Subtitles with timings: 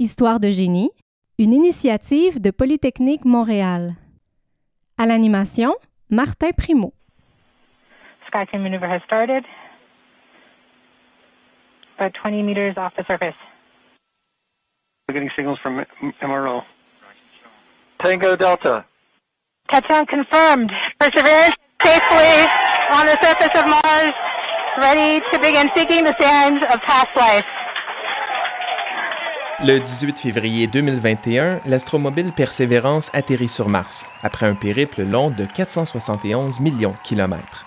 [0.00, 0.92] Histoire de génie,
[1.40, 3.96] une initiative de Polytechnique Montréal.
[4.96, 5.74] À l'animation,
[6.08, 6.92] Martin Primo.
[8.28, 9.42] SkyTeam maneuver has started.
[11.98, 13.34] About 20 meters off the surface.
[15.08, 15.84] We're getting signals from
[16.22, 16.62] MRO.
[18.00, 18.84] Tango Delta.
[19.68, 20.70] Touchdown confirmed.
[21.00, 22.46] Perseverance safely
[22.92, 24.12] on the surface of Mars,
[24.78, 27.44] ready to begin seeking the sands of past life.
[29.60, 36.60] Le 18 février 2021, l'astromobile Persévérance atterrit sur Mars, après un périple long de 471
[36.60, 37.66] millions de kilomètres.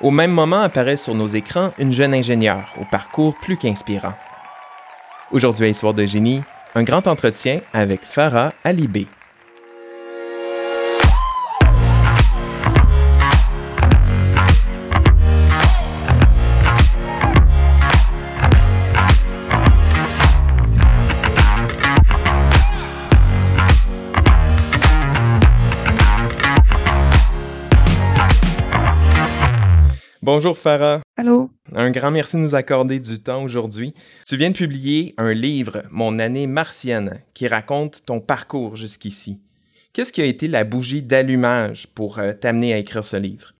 [0.00, 4.14] Au même moment apparaît sur nos écrans une jeune ingénieure au parcours plus qu'inspirant.
[5.32, 6.42] Aujourd'hui à Histoire de génie,
[6.76, 9.08] un grand entretien avec Farah Alibé.
[30.32, 31.00] Bonjour Farah.
[31.16, 31.50] Allô?
[31.74, 33.94] Un grand merci de nous accorder du temps aujourd'hui.
[34.28, 39.40] Tu viens de publier un livre, Mon année martienne, qui raconte ton parcours jusqu'ici.
[39.92, 43.54] Qu'est-ce qui a été la bougie d'allumage pour euh, t'amener à écrire ce livre?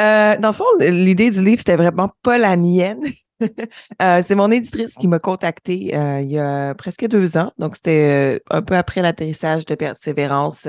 [0.00, 3.02] Euh, dans le fond, l'idée du livre, c'était vraiment pas la mienne.
[4.00, 7.52] Euh, c'est mon éditrice qui m'a contacté euh, il y a presque deux ans.
[7.58, 10.66] Donc, c'était euh, un peu après l'atterrissage de Persévérance.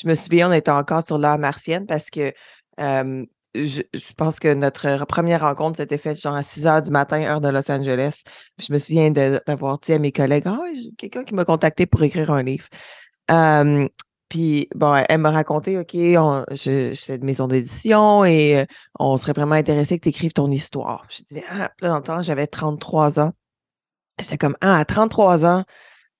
[0.00, 2.32] Je me souviens, on était encore sur l'heure martienne parce que
[3.54, 3.82] je,
[4.16, 7.48] pense que notre première rencontre s'était faite genre à 6 heures du matin, heure de
[7.48, 8.22] Los Angeles.
[8.58, 12.02] Je me souviens d'avoir dit à mes collègues, ah, j'ai quelqu'un qui m'a contacté pour
[12.02, 12.66] écrire un livre.
[13.30, 13.88] Euh,
[14.28, 18.64] puis, bon, elle m'a raconté, OK, on, je, de maison d'édition et euh,
[18.98, 21.06] on serait vraiment intéressé que tu écrives ton histoire.
[21.08, 23.32] Je dis, ah, là, dans le temps, j'avais 33 ans.
[24.20, 25.64] J'étais comme, ah, à 33 ans,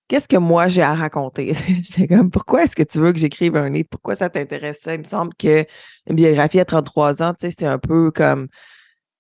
[0.09, 1.55] qu'est-ce que moi j'ai à raconter?
[1.83, 3.89] J'étais comme, pourquoi est-ce que tu veux que j'écrive un livre?
[3.91, 4.95] Pourquoi ça t'intéresse ça?
[4.95, 5.65] Il me semble que
[6.09, 8.49] une biographie à 33 ans, tu sais, c'est un peu comme,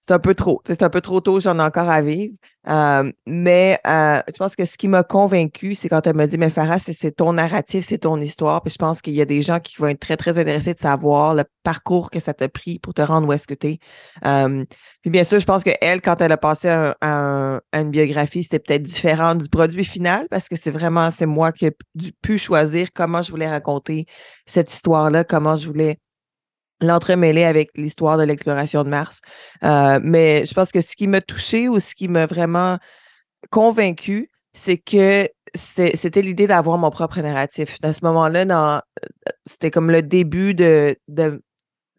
[0.07, 0.61] c'est un peu trop.
[0.67, 2.35] C'est un peu trop tôt, j'en ai encore à vivre.
[2.69, 6.37] Euh, mais euh, je pense que ce qui m'a convaincu, c'est quand elle m'a dit,
[6.37, 8.61] mais Farah, c'est- ton narratif, c'est ton histoire.
[8.63, 10.79] Puis je pense qu'il y a des gens qui vont être très, très intéressés de
[10.79, 13.79] savoir le parcours que ça t'a pris pour te rendre où est-ce que tu es.
[15.01, 18.83] puis bien sûr, je pense qu'elle, quand elle a passé à une biographie, c'était peut-être
[18.83, 21.73] différent du produit final parce que c'est vraiment, c'est moi qui ai
[22.23, 24.05] pu choisir comment je voulais raconter
[24.47, 25.99] cette histoire-là, comment je voulais
[26.87, 29.21] l'entremêler avec l'histoire de l'exploration de Mars.
[29.63, 32.79] Euh, mais je pense que ce qui m'a touché ou ce qui m'a vraiment
[33.51, 37.79] convaincu, c'est que c'était l'idée d'avoir mon propre narratif.
[37.83, 38.81] À ce moment-là, euh,
[39.47, 41.43] c'était comme le début de, de-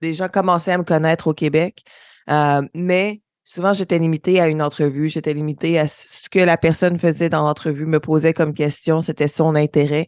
[0.02, 1.84] des gens commençaient à me connaître au Québec,
[2.30, 6.98] euh, mais souvent j'étais limitée à une entrevue, j'étais limitée à ce que la personne
[7.00, 10.08] faisait dans l'entrevue, me posait comme question, c'était son intérêt.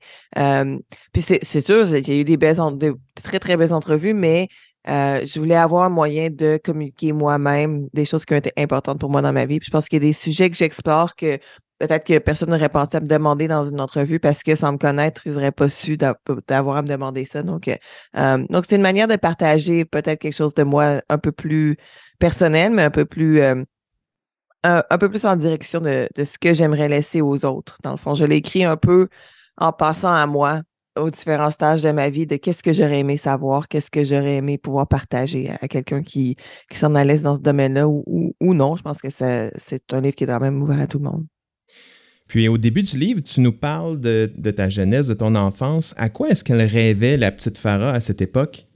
[1.14, 4.14] Puis c'est sûr, il y a eu des belles, en- de très très belles entrevues,
[4.14, 4.48] mais
[4.88, 9.00] euh, je voulais avoir un moyen de communiquer moi-même des choses qui ont été importantes
[9.00, 9.60] pour moi dans ma vie.
[9.62, 11.40] Je pense qu'il y a des sujets que j'explore que
[11.80, 14.78] peut-être que personne n'aurait pensé à me demander dans une entrevue parce que sans me
[14.78, 16.18] connaître, ils n'auraient pas su d'a-
[16.48, 17.44] d'avoir à me demander ça.
[17.44, 17.76] Donc, euh,
[18.18, 21.78] euh, donc c'est une manière de partager peut-être quelque chose de moi un peu plus
[22.20, 23.42] personnel, mais un peu plus
[24.64, 27.78] un, peu plus en direction de, de ce que j'aimerais laisser aux autres.
[27.84, 29.08] Dans le fond, je l'ai écrit un peu
[29.58, 30.62] en passant à moi
[30.98, 34.38] aux différents stages de ma vie de qu'est-ce que j'aurais aimé savoir, qu'est-ce que j'aurais
[34.38, 36.36] aimé pouvoir partager à, quelqu'un qui,
[36.70, 38.76] qui s'en allait dans ce domaine-là ou, non.
[38.76, 41.26] Je pense que c'est un livre qui est quand même ouvert à tout le monde.
[42.28, 45.94] Puis au début du livre, tu nous parles de, de ta jeunesse, de ton enfance.
[45.98, 48.67] À quoi est-ce qu'elle rêvait, la petite Farah, à cette époque?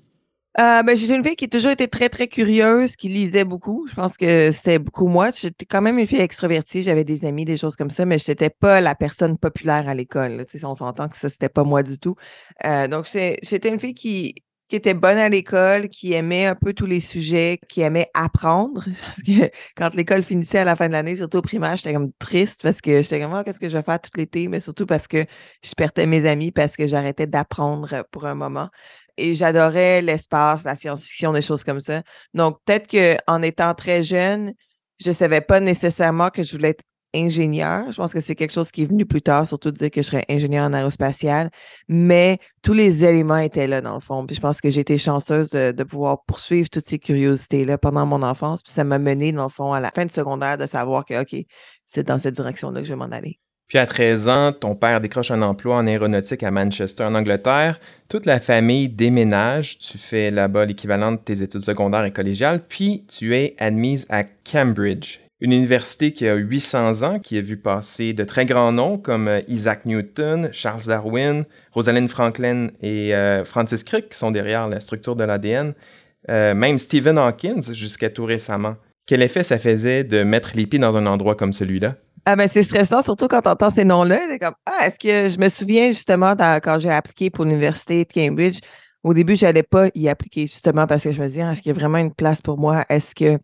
[0.60, 3.88] Euh, ben, j'ai une fille qui a toujours été très, très curieuse, qui lisait beaucoup.
[3.90, 5.32] Je pense que c'était beaucoup moi.
[5.32, 6.84] J'étais quand même une fille extrovertie.
[6.84, 9.96] J'avais des amis, des choses comme ça, mais je n'étais pas la personne populaire à
[9.96, 10.46] l'école.
[10.64, 12.16] On s'entend que ça, c'était pas moi du tout.
[12.66, 14.36] Euh, donc, j'étais une fille qui,
[14.72, 18.86] qui était bonne à l'école, qui aimait un peu tous les sujets, qui aimait apprendre.
[19.06, 22.14] Parce que quand l'école finissait à la fin de l'année, surtout au primaire, j'étais comme
[22.20, 24.48] triste parce que j'étais comme, Ah, qu'est-ce que je vais faire tout l'été?
[24.48, 25.26] Mais surtout parce que
[25.62, 28.70] je perdais mes amis, parce que j'arrêtais d'apprendre pour un moment
[29.22, 32.02] et j'adorais l'espace, la science-fiction, des choses comme ça.
[32.34, 34.54] Donc, peut-être qu'en étant très jeune,
[35.00, 36.84] je ne savais pas nécessairement que je voulais être
[37.14, 37.92] ingénieur.
[37.92, 40.02] Je pense que c'est quelque chose qui est venu plus tard, surtout de dire que
[40.02, 41.50] je serais ingénieur en aérospatial.
[41.88, 44.26] Mais tous les éléments étaient là, dans le fond.
[44.26, 48.06] Puis je pense que j'ai été chanceuse de, de pouvoir poursuivre toutes ces curiosités-là pendant
[48.06, 48.64] mon enfance.
[48.64, 51.22] Puis ça m'a mené, dans le fond, à la fin de secondaire, de savoir que,
[51.22, 51.36] OK,
[51.88, 53.40] c'est dans cette direction-là que je vais m'en aller.
[53.72, 57.80] Puis à 13 ans, ton père décroche un emploi en aéronautique à Manchester, en Angleterre.
[58.10, 59.80] Toute la famille déménage.
[59.80, 62.66] Tu fais là-bas l'équivalent de tes études secondaires et collégiales.
[62.68, 67.56] Puis tu es admise à Cambridge, Une université qui a 800 ans, qui a vu
[67.56, 73.46] passer de très grands noms comme euh, Isaac Newton, Charles Darwin, Rosalind Franklin et euh,
[73.46, 75.76] Francis Crick qui sont derrière la structure de l'ADN,
[76.30, 78.76] euh, même Stephen Hawkins jusqu'à tout récemment.
[79.06, 81.96] Quel effet ça faisait de mettre les pieds dans un endroit comme celui-là?
[82.26, 84.20] Ah ben c'est stressant, surtout quand tu entends ces noms-là.
[84.30, 88.14] C'est comme Ah, est-ce que je me souviens justement quand j'ai appliqué pour l'Université de
[88.14, 88.60] Cambridge,
[89.04, 91.74] au début, je n'allais pas y appliquer justement parce que je me disais, est-ce qu'il
[91.74, 92.86] y a vraiment une place pour moi?
[92.90, 93.40] Est-ce que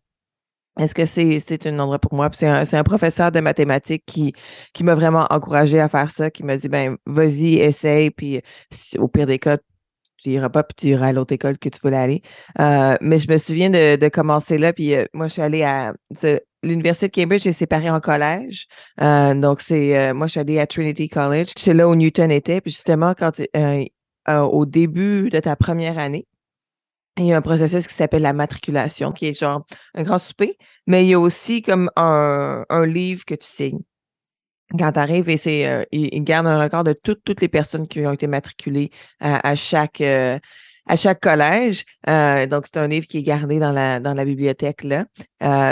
[0.80, 2.30] est-ce que c'est, un endroit pour moi?
[2.34, 4.34] c'est un, professeur de mathématiques qui,
[4.74, 8.42] qui m'a vraiment encouragé à faire ça, qui m'a dit, ben, vas-y, essaye, puis
[9.00, 9.58] au pire des cas,
[10.22, 12.22] tu iras pas, puis tu iras à l'autre école que tu voulais aller.
[12.60, 15.94] Euh, mais je me souviens de, commencer là, puis euh, moi, je suis allée à
[16.68, 18.68] l'Université de Cambridge est séparée en collège.
[19.02, 21.52] Euh, donc, c'est moi, je suis allée à Trinity College.
[21.58, 22.62] C'est là où Newton était.
[22.62, 23.32] Puis justement, quand
[24.28, 26.28] au début de ta première année,
[27.18, 29.66] il y a un processus qui s'appelle la matriculation, qui est genre
[29.96, 33.82] un grand souper, mais il y a aussi comme un, livre que tu signes
[34.78, 38.06] quand tu arrives et c'est euh, il, garde un record de toutes, les personnes qui
[38.06, 40.38] ont été matriculées à, chaque euh,
[40.88, 41.86] à chaque collège.
[42.08, 45.06] Euh, donc, c'est un livre qui est gardé dans la, dans la bibliothèque là.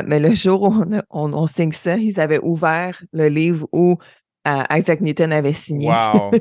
[0.03, 3.97] mais le jour où on, on, signe ça, ils avaient ouvert le livre où
[4.71, 5.92] Isaac Newton avait signé.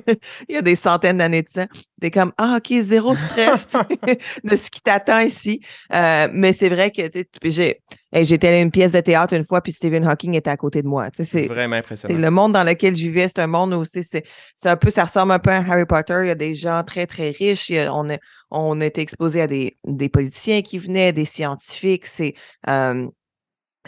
[0.49, 1.67] Il y a des centaines d'années de ça.
[2.01, 3.67] T'es comme, ah, OK, zéro stress
[4.45, 5.61] de ce qui t'attend ici.
[5.93, 7.03] Euh, mais c'est vrai que
[7.45, 7.81] j'ai
[8.23, 10.87] j'étais à une pièce de théâtre une fois, puis Stephen Hawking était à côté de
[10.87, 11.09] moi.
[11.19, 12.17] C'est vraiment impressionnant.
[12.17, 14.23] Le monde dans lequel je vivais, c'est un monde où c'est
[14.65, 16.19] un peu, ça ressemble un peu à Harry Potter.
[16.23, 17.73] Il y a des gens très, très riches.
[17.91, 18.19] on, a,
[18.51, 22.07] on était exposé à des, des politiciens qui venaient, des scientifiques.
[22.07, 22.35] C'est.
[22.69, 23.09] Euh,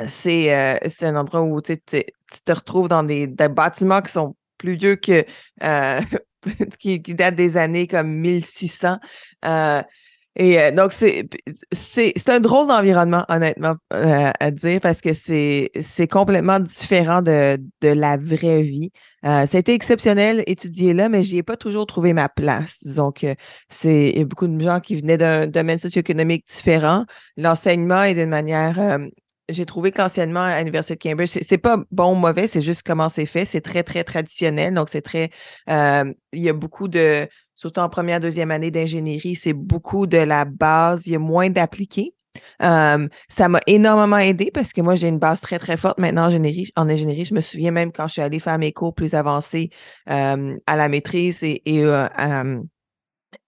[0.08, 0.52] c'est
[1.02, 5.24] un endroit où tu te retrouves dans des, bâtiments qui sont plus vieux que
[6.78, 8.98] qui, datent des années comme 1600.
[10.38, 17.58] et donc, c'est un drôle d'environnement, honnêtement, à dire, parce que c'est complètement différent de,
[17.80, 18.90] de, la vraie vie.
[19.22, 22.78] a été exceptionnel étudier là, mais n'y ai pas toujours trouvé ma place.
[22.82, 23.34] Disons que
[23.70, 27.06] c'est beaucoup de gens qui venaient d'un domaine socio-économique différent.
[27.38, 28.78] L'enseignement est d'une manière
[29.48, 33.08] j'ai trouvé qu'anciennement à l'Université de Cambridge, c'est pas bon ou mauvais, c'est juste comment
[33.08, 33.44] c'est fait.
[33.46, 34.74] C'est très, très traditionnel.
[34.74, 35.30] Donc, c'est très.
[35.70, 37.28] Euh, il y a beaucoup de.
[37.54, 41.06] Surtout en première, deuxième année d'ingénierie, c'est beaucoup de la base.
[41.06, 42.14] Il y a moins d'appliqués.
[42.62, 46.24] Euh, ça m'a énormément aidé parce que moi, j'ai une base très, très forte maintenant
[46.24, 46.70] en ingénierie.
[46.76, 49.70] En ingénierie, je me souviens même quand je suis allée faire mes cours plus avancés
[50.10, 51.84] euh, à la maîtrise et, et,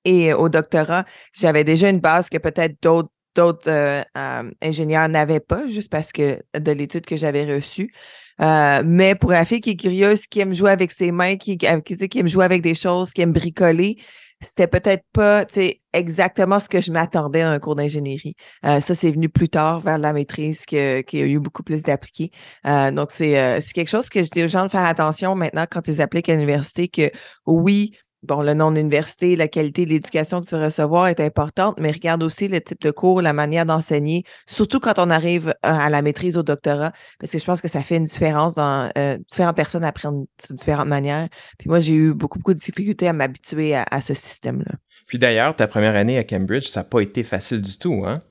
[0.04, 1.04] et au doctorat,
[1.34, 6.12] j'avais déjà une base que peut-être d'autres d'autres euh, euh, ingénieurs n'avaient pas, juste parce
[6.12, 7.92] que de l'étude que j'avais reçue.
[8.40, 11.58] Euh, mais pour la fille qui est curieuse, qui aime jouer avec ses mains, qui,
[11.62, 13.96] aime jouer avec des choses, qui aime bricoler,
[14.40, 15.44] c'était peut-être pas
[15.92, 18.36] exactement ce que je m'attendais à un cours d'ingénierie.
[18.62, 22.30] ça, c'est venu plus tard vers la maîtrise qui a eu beaucoup plus d'appliqués.
[22.64, 26.00] donc, c'est quelque chose que je dis aux gens de faire attention maintenant quand ils
[26.00, 27.10] appliquent à l'université que
[27.46, 31.78] oui, bon, le nom d'université, la qualité de l'éducation que tu vas recevoir est importante,
[31.78, 35.52] mais regarde aussi le type de cours, la manière d'enseigner, surtout quand on arrive euh,
[35.62, 38.90] à la maîtrise au doctorat, parce que je pense que ça fait une différence dans
[38.98, 41.28] euh, différentes personnes apprennent de différentes manières.
[41.58, 44.74] Puis moi, j'ai eu beaucoup, beaucoup de difficultés à m'habituer à, ce système-là.
[45.06, 48.22] Puis d'ailleurs, ta première année à Cambridge, ça n'a pas été facile du tout, hein?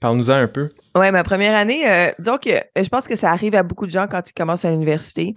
[0.00, 0.70] Parle-nous-en un peu.
[0.96, 3.90] Oui, ma première année, euh, disons que je pense que ça arrive à beaucoup de
[3.90, 5.34] gens quand ils commencent à l'université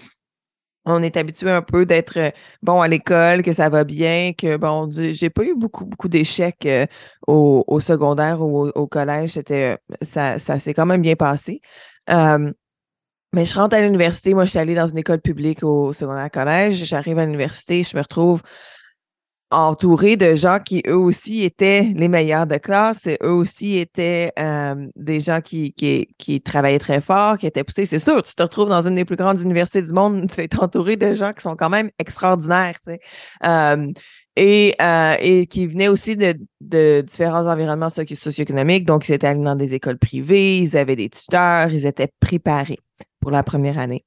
[0.86, 2.32] on est habitué un peu d'être euh,
[2.62, 6.66] bon à l'école, que ça va bien, que bon, j'ai pas eu beaucoup, beaucoup d'échecs
[6.66, 6.86] euh,
[7.28, 9.32] au, secondaire ou au, collège.
[9.32, 11.62] C'était ça, ça s'est quand même bien passé.
[12.08, 16.30] mais je rentre à l'université, moi je suis allée dans une école publique au secondaire
[16.32, 16.84] collège.
[16.84, 18.42] J'arrive à l'université, je me retrouve
[19.54, 23.08] entouré de gens qui, eux aussi, étaient les meilleurs de classe.
[23.22, 25.74] Eux aussi étaient euh, des gens qui,
[26.44, 27.86] travaillaient très fort, qui étaient poussés.
[27.86, 30.50] C'est sûr, tu te retrouves dans une des plus grandes universités du monde, tu es
[30.60, 32.80] entouré de gens qui sont quand même extraordinaires.
[33.44, 33.92] Euh,
[34.36, 38.86] et, euh, et qui venaient aussi de, de différents environnements socio-économiques.
[38.86, 42.80] Donc, ils étaient allés dans des écoles privées, ils avaient des tuteurs, ils étaient préparés
[43.24, 44.04] pour la première année.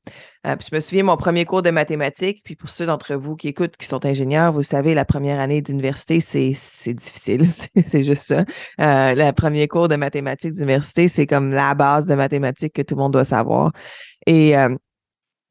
[0.46, 3.48] Euh, je me souviens mon premier cours de mathématiques, puis pour ceux d'entre vous qui
[3.48, 6.52] écoutent, qui sont ingénieurs, vous savez, la première année d'université, c'est
[6.92, 7.46] difficile,
[7.86, 8.44] c'est juste ça.
[8.78, 12.94] Euh, le premier cours de mathématiques d'université, c'est comme la base de mathématiques que tout
[12.94, 13.72] le monde doit savoir.
[14.26, 14.76] Et euh,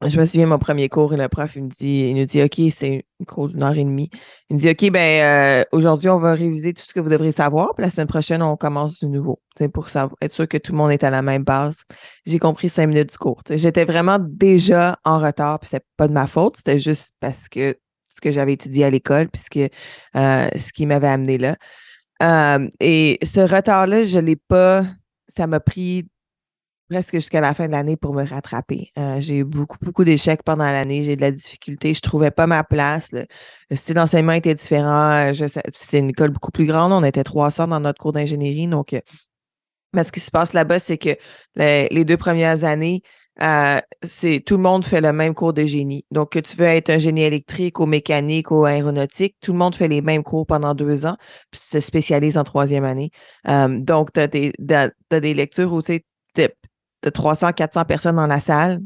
[0.04, 2.42] je me souviens mon premier cours et le prof il me dit il nous dit
[2.42, 4.10] OK, c'est un cours d'une heure et demie.
[4.50, 7.32] Il me dit OK, ben euh, aujourd'hui, on va réviser tout ce que vous devrez
[7.32, 9.42] savoir, puis la semaine prochaine, on commence de nouveau.
[9.74, 9.88] Pour
[10.22, 11.84] être sûr que tout le monde est à la même base.
[12.26, 13.42] J'ai compris cinq minutes du cours.
[13.50, 17.76] J'étais vraiment déjà en retard, puis c'était pas de ma faute, c'était juste parce que
[18.14, 21.56] ce que j'avais étudié à l'école, puisque euh, ce qui m'avait amené là.
[22.24, 24.86] Euh, et ce retard-là, je l'ai pas.
[25.28, 26.08] Ça m'a pris
[26.90, 28.92] presque jusqu'à la fin de l'année pour me rattraper.
[28.98, 31.04] Euh, j'ai eu beaucoup, beaucoup d'échecs pendant l'année.
[31.04, 31.94] J'ai de la difficulté.
[31.94, 33.12] Je trouvais pas ma place.
[33.12, 35.32] Le, style d'enseignement était différent.
[35.74, 36.92] C'est une école beaucoup plus grande.
[36.92, 38.68] On était 300 dans notre cours d'ingénierie.
[38.68, 38.96] Donc,
[39.96, 41.16] mais ce qui se passe là-bas, c'est que
[41.56, 43.02] les, deux premières années,
[43.42, 46.06] euh, c'est tout le monde fait le même cours de génie.
[46.12, 49.76] Donc, que tu veux être un génie électrique ou mécanique ou aéronautique, tout le monde
[49.76, 51.16] fait les mêmes cours pendant deux ans,
[51.52, 53.10] puis se spécialise en troisième année.
[53.48, 56.02] Euh, donc, tu as, des lectures où tu
[57.08, 58.80] as 300, 400 personnes dans la salle.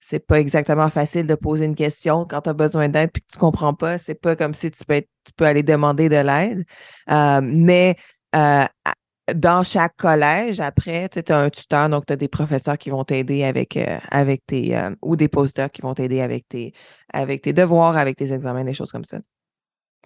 [0.00, 3.32] C'est pas exactement facile de poser une question quand tu as besoin d'aide puis que
[3.32, 3.96] tu comprends pas.
[3.98, 6.64] C'est pas comme si tu peux, tu peux aller demander de l'aide.
[7.10, 7.96] Euh, mais
[9.32, 13.04] dans chaque collège, après, tu as un tuteur, donc tu as des professeurs qui vont
[13.04, 16.74] t'aider avec, euh, avec tes, euh, ou des postdocs qui vont t'aider avec tes,
[17.12, 19.18] avec tes devoirs, avec tes examens, des choses comme ça.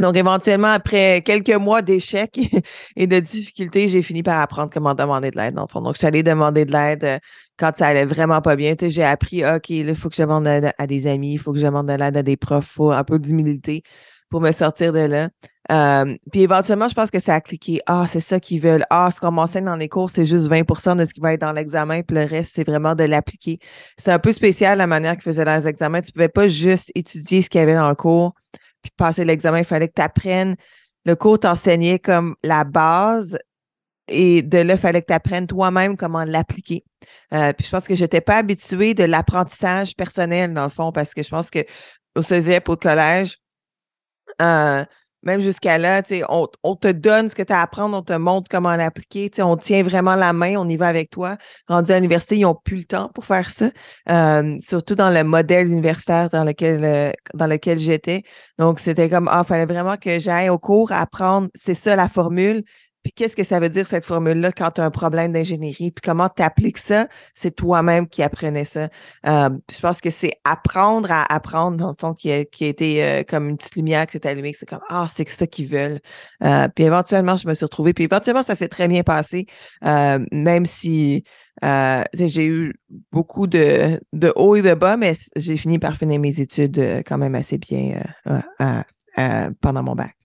[0.00, 2.38] Donc, éventuellement, après quelques mois d'échecs
[2.96, 5.80] et de difficultés, j'ai fini par apprendre comment demander de l'aide, dans le fond.
[5.80, 7.18] Donc, je suis allée demander de l'aide euh,
[7.58, 8.74] quand ça allait vraiment pas bien.
[8.80, 11.58] J'ai appris, OK, il faut que je demande de à des amis, il faut que
[11.58, 13.82] je demande de l'aide à des profs, faut un peu d'humilité
[14.30, 15.28] pour me sortir de là.
[15.70, 17.80] Euh, puis éventuellement, je pense que ça a cliqué.
[17.86, 18.84] Ah, c'est ça qu'ils veulent.
[18.90, 21.40] Ah, ce qu'on m'enseigne dans les cours, c'est juste 20% de ce qui va être
[21.42, 23.58] dans l'examen, puis le reste, c'est vraiment de l'appliquer.
[23.98, 26.00] C'est un peu spécial la manière qu'ils faisaient les examens.
[26.00, 28.34] Tu pouvais pas juste étudier ce qu'il y avait dans le cours,
[28.82, 29.58] puis passer l'examen.
[29.58, 30.56] Il fallait que tu apprennes.
[31.04, 33.38] Le cours t'enseignait comme la base,
[34.08, 36.84] et de là, il fallait que tu apprennes toi-même comment l'appliquer.
[37.32, 40.92] Euh, puis je pense que je n'étais pas habituée de l'apprentissage personnel, dans le fond,
[40.92, 41.60] parce que je pense que
[42.16, 43.38] au cégep, au collège,
[44.40, 44.84] euh,
[45.22, 48.12] même jusqu'à là, on, on, te donne ce que tu as à apprendre, on te
[48.12, 49.30] montre comment l'appliquer.
[49.40, 51.36] On tient vraiment la main, on y va avec toi.
[51.66, 53.70] Rendu à l'université, ils n'ont plus le temps pour faire ça,
[54.60, 58.22] surtout dans le modèle universitaire dans lequel, euh, dans lequel j'étais.
[58.58, 62.08] Donc, c'était comme, ah, il fallait vraiment que j'aille au cours apprendre, c'est ça la
[62.08, 62.62] formule,
[63.02, 65.90] puis qu'est-ce que ça veut dire cette formule-là quand tu as un problème d'ingénierie?
[65.92, 67.08] Puis comment tu appliques ça?
[67.34, 68.88] C'est toi-même qui apprenais ça.
[69.26, 72.68] Euh, je pense que c'est apprendre à apprendre, dans le fond, qui a, qui a
[72.68, 74.54] été euh, comme une petite lumière qui s'est allumée.
[74.58, 76.00] C'est comme Ah, c'est ça qu'ils veulent.
[76.42, 77.92] Euh, puis éventuellement, je me suis retrouvée.
[77.92, 79.46] Puis éventuellement, ça s'est très bien passé,
[79.82, 81.24] même si
[81.62, 82.74] j'ai eu
[83.12, 87.18] beaucoup de, de hauts et de bas, mais j'ai fini par finir mes études quand
[87.18, 88.02] même assez bien
[89.60, 90.17] pendant mon bac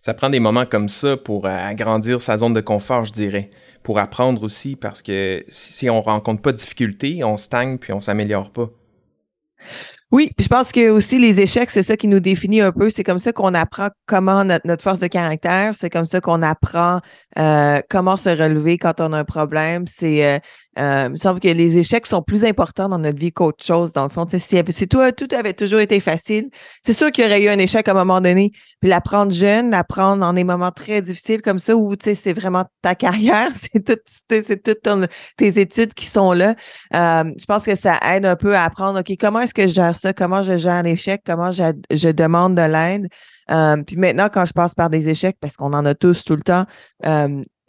[0.00, 3.50] ça prend des moments comme ça pour euh, agrandir sa zone de confort, je dirais.
[3.82, 8.00] Pour apprendre aussi, parce que si on rencontre pas de difficultés, on stagne puis on
[8.00, 8.70] s'améliore pas.
[10.12, 12.90] Oui, puis je pense que aussi les échecs, c'est ça qui nous définit un peu.
[12.90, 15.74] C'est comme ça qu'on apprend comment notre, force de caractère.
[15.76, 17.00] C'est comme ça qu'on apprend
[17.38, 19.86] euh, comment se relever quand on a un problème.
[19.86, 20.38] C'est euh,
[20.80, 23.92] euh, il me semble que les échecs sont plus importants dans notre vie qu'autre chose,
[23.92, 24.26] dans le fond.
[24.28, 24.98] Si, si tout
[25.32, 26.48] avait toujours été facile,
[26.82, 28.50] c'est sûr qu'il y aurait eu un échec à un moment donné.
[28.80, 32.94] Puis l'apprendre jeune, l'apprendre dans des moments très difficiles comme ça, où c'est vraiment ta
[32.94, 36.54] carrière, c'est tout, c'est toutes tes études qui sont là.
[36.94, 39.74] Euh, je pense que ça aide un peu à apprendre, OK, comment est-ce que je
[39.74, 40.14] gère ça?
[40.14, 41.20] Comment je gère l'échec?
[41.26, 43.08] Comment je, demande de l'aide?
[43.50, 46.36] Euh, puis maintenant, quand je passe par des échecs, parce qu'on en a tous tout
[46.36, 46.64] le temps,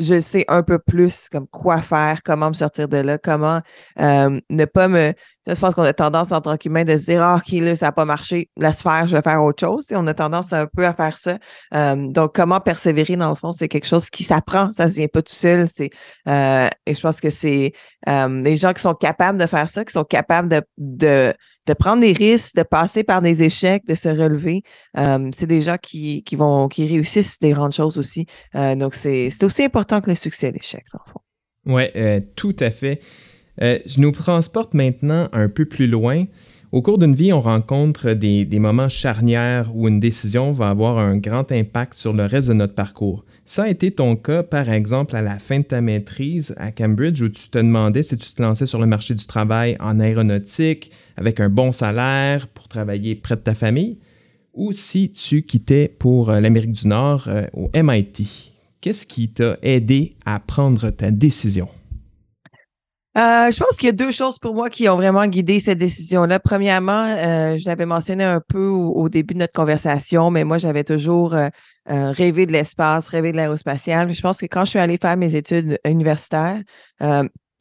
[0.02, 3.62] je sais un peu plus comme quoi faire, comment me sortir de là, comment
[4.00, 5.14] euh, ne pas me.
[5.48, 7.88] Je pense qu'on a tendance en tant qu'humain de se dire Ah, OK, là, ça
[7.88, 9.86] n'a pas marché, laisse faire, je vais faire autre chose.
[9.92, 11.38] Et on a tendance un peu à faire ça.
[11.74, 14.96] Euh, donc, comment persévérer, dans le fond, c'est quelque chose qui s'apprend, ça ne se
[14.96, 15.68] vient pas tout seul.
[15.74, 15.90] C'est,
[16.28, 17.74] euh, et je pense que c'est
[18.08, 21.34] les gens qui sont capables de faire ça, qui sont capables de,
[21.68, 24.64] de prendre des risques, de passer par des échecs, de se relever.
[24.98, 28.26] Euh, c'est des gens qui, qui, vont qui réussissent des grandes choses aussi.
[28.56, 31.20] Euh, donc, c'est aussi important que le succès l'échec, dans le fond.
[31.66, 33.02] Oui, euh, tout à fait.
[33.60, 36.26] Je nous transporte maintenant un peu plus loin.
[36.72, 41.00] Au cours d'une vie, on rencontre des, des, moments charnières où une décision va avoir
[41.00, 43.26] un grand impact sur le reste de notre parcours.
[43.44, 47.22] Ça a été ton cas, par exemple, à la fin de ta maîtrise à Cambridge,
[47.22, 50.92] où tu te demandais si tu te lançais sur le marché du travail en aéronautique,
[51.18, 53.98] avec un bon salaire pour travailler près de ta famille,
[54.54, 58.54] ou si tu quittais pour euh, l'Amérique du Nord euh, au MIT.
[58.80, 61.68] Qu'est-ce qui t'a aidé à prendre ta décision?
[63.18, 65.78] Euh, je pense qu'il y a deux choses pour moi qui ont vraiment guidé cette
[65.78, 66.40] décision-là.
[66.40, 67.08] Premièrement,
[67.58, 71.36] je l'avais mentionné un peu au, début de notre conversation, mais moi, j'avais toujours
[71.86, 74.14] rêvé de l'espace, rêvé de l'aérospatial.
[74.14, 76.62] Je pense que quand je suis allée faire mes études universitaires,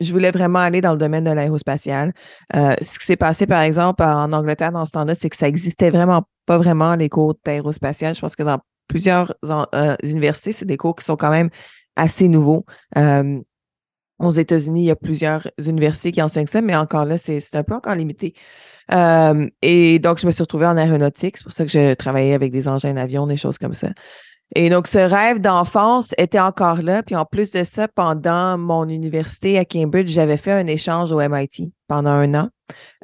[0.01, 2.13] je voulais vraiment aller dans le domaine de l'aérospatial.
[2.57, 5.47] Euh, ce qui s'est passé, par exemple, en Angleterre dans ce temps-là, c'est que ça
[5.47, 8.15] existait vraiment pas vraiment les cours d'aérospatial.
[8.15, 11.51] Je pense que dans plusieurs euh, universités, c'est des cours qui sont quand même
[11.97, 12.65] assez nouveaux.
[12.97, 13.39] Euh,
[14.21, 17.63] aux États-Unis, il y a plusieurs universités qui enseignent ça, mais encore là, c'est un
[17.63, 18.35] peu encore limité.
[19.63, 21.37] et donc, je me suis retrouvée en aéronautique.
[21.39, 23.89] C'est pour ça que j'ai travaillé avec des engins d'avion, des choses comme ça.
[24.57, 27.03] Et donc, ce rêve d'enfance était encore là.
[27.05, 31.21] Puis en plus de ça, pendant mon université à Cambridge, j'avais fait un échange au
[31.21, 32.49] MIT pendant un an.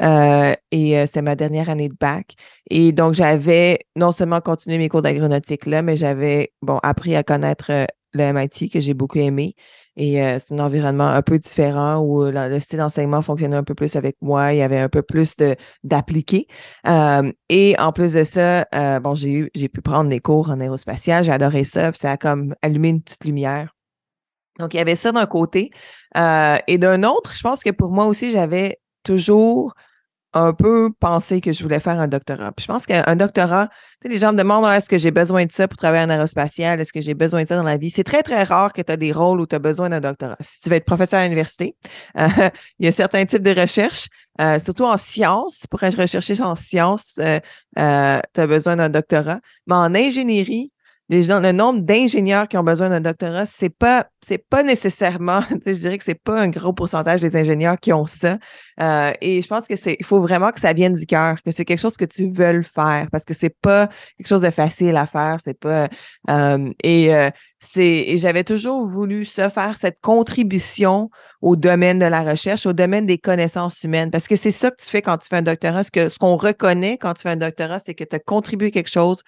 [0.00, 2.34] Euh, et euh, c'était ma dernière année de bac.
[2.70, 7.22] Et donc, j'avais non seulement continué mes cours d'agronotique là, mais j'avais bon appris à
[7.22, 9.54] connaître euh, le MIT que j'ai beaucoup aimé.
[9.96, 13.96] Et c'est un environnement un peu différent où le style d'enseignement fonctionnait un peu plus
[13.96, 14.52] avec moi.
[14.52, 15.36] Il y avait un peu plus
[15.84, 16.46] d'appliqué.
[17.48, 18.66] et en plus de ça,
[19.00, 21.24] bon, j'ai eu, j'ai pu prendre des cours en aérospatial.
[21.24, 21.92] J'ai adoré ça.
[21.92, 23.74] Puis ça a comme allumé une petite lumière.
[24.58, 25.70] Donc, il y avait ça d'un côté.
[26.14, 29.74] et d'un autre, je pense que pour moi aussi, j'avais toujours
[30.36, 32.52] un peu pensé que je voulais faire un doctorat.
[32.52, 33.68] Puis je pense qu'un doctorat,
[34.04, 36.92] les gens me demandent est-ce que j'ai besoin de ça pour travailler en aérospatial, est-ce
[36.92, 37.88] que j'ai besoin de ça dans la vie?
[37.90, 40.36] C'est très, très rare que tu as des rôles où tu as besoin d'un doctorat.
[40.40, 41.74] Si tu veux être professeur à l'université,
[42.18, 42.28] euh,
[42.78, 44.08] il y a certains types de recherches,
[44.40, 45.66] euh, surtout en sciences.
[45.70, 47.40] Pour être recherché en sciences, euh,
[47.74, 49.40] tu as besoin d'un doctorat.
[49.66, 50.70] Mais en ingénierie,
[51.08, 55.98] le nombre d'ingénieurs qui ont besoin d'un doctorat, c'est pas, c'est pas nécessairement, je dirais
[55.98, 58.38] que c'est pas un gros pourcentage des ingénieurs qui ont ça.
[58.80, 61.52] Euh, et je pense que c'est, il faut vraiment que ça vienne du cœur, que
[61.52, 64.96] c'est quelque chose que tu veux faire, parce que c'est pas quelque chose de facile
[64.96, 65.88] à faire, c'est pas,
[66.30, 71.10] euh, et euh, c'est, j'avais toujours voulu ça, faire cette contribution
[71.40, 74.82] au domaine de la recherche, au domaine des connaissances humaines, parce que c'est ça que
[74.82, 75.84] tu fais quand tu fais un doctorat.
[75.84, 78.70] Ce que, ce qu'on reconnaît quand tu fais un doctorat, c'est que tu as contribué
[78.70, 79.22] quelque chose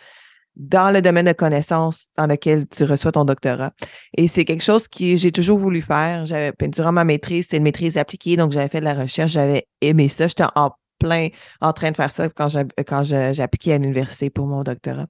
[0.58, 3.72] dans le domaine de connaissances dans lequel tu reçois ton doctorat.
[4.16, 6.26] Et c'est quelque chose que j'ai toujours voulu faire.
[6.26, 9.66] J'avais, durant ma maîtrise, c'était une maîtrise appliquée, donc j'avais fait de la recherche, j'avais
[9.80, 10.26] aimé ça.
[10.26, 11.28] J'étais en plein
[11.60, 15.06] en train de faire ça quand j'ai, quand j'ai appliqué à l'université pour mon doctorat.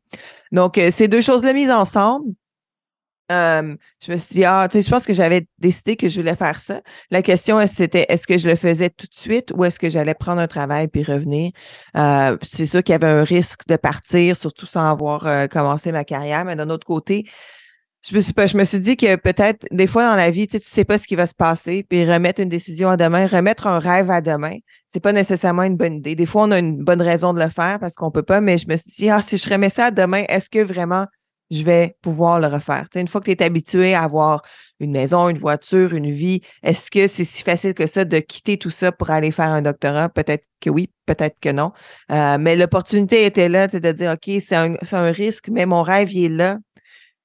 [0.52, 2.26] Donc, euh, ces deux choses-là mises ensemble,
[3.30, 6.36] je me suis dit, ah, tu sais, je pense que j'avais décidé que je voulais
[6.36, 6.80] faire ça.
[7.10, 10.14] La question, c'était est-ce que je le faisais tout de suite ou est-ce que j'allais
[10.14, 11.52] prendre un travail puis revenir?
[12.42, 16.44] C'est sûr qu'il y avait un risque de partir, surtout sans avoir commencé ma carrière,
[16.44, 17.26] mais d'un autre côté,
[18.08, 20.56] je me, suis, je me suis dit que peut-être des fois dans la vie, tu
[20.56, 23.26] sais, tu sais pas ce qui va se passer, puis remettre une décision à demain,
[23.26, 24.56] remettre un rêve à demain,
[24.88, 26.14] c'est pas nécessairement une bonne idée.
[26.14, 28.56] Des fois, on a une bonne raison de le faire parce qu'on peut pas, mais
[28.56, 31.06] je me suis dit, ah, si je remets ça à demain, est-ce que vraiment
[31.50, 32.86] je vais pouvoir le refaire.
[32.94, 34.42] une fois que tu es habitué à avoir
[34.80, 38.58] une maison, une voiture, une vie, est-ce que c'est si facile que ça de quitter
[38.58, 40.08] tout ça pour aller faire un doctorat?
[40.08, 41.72] Peut-être que oui, peut-être que non.
[42.12, 46.10] Euh, mais l'opportunité était là, de dire, OK, c'est un, un, risque, mais mon rêve,
[46.14, 46.58] est là.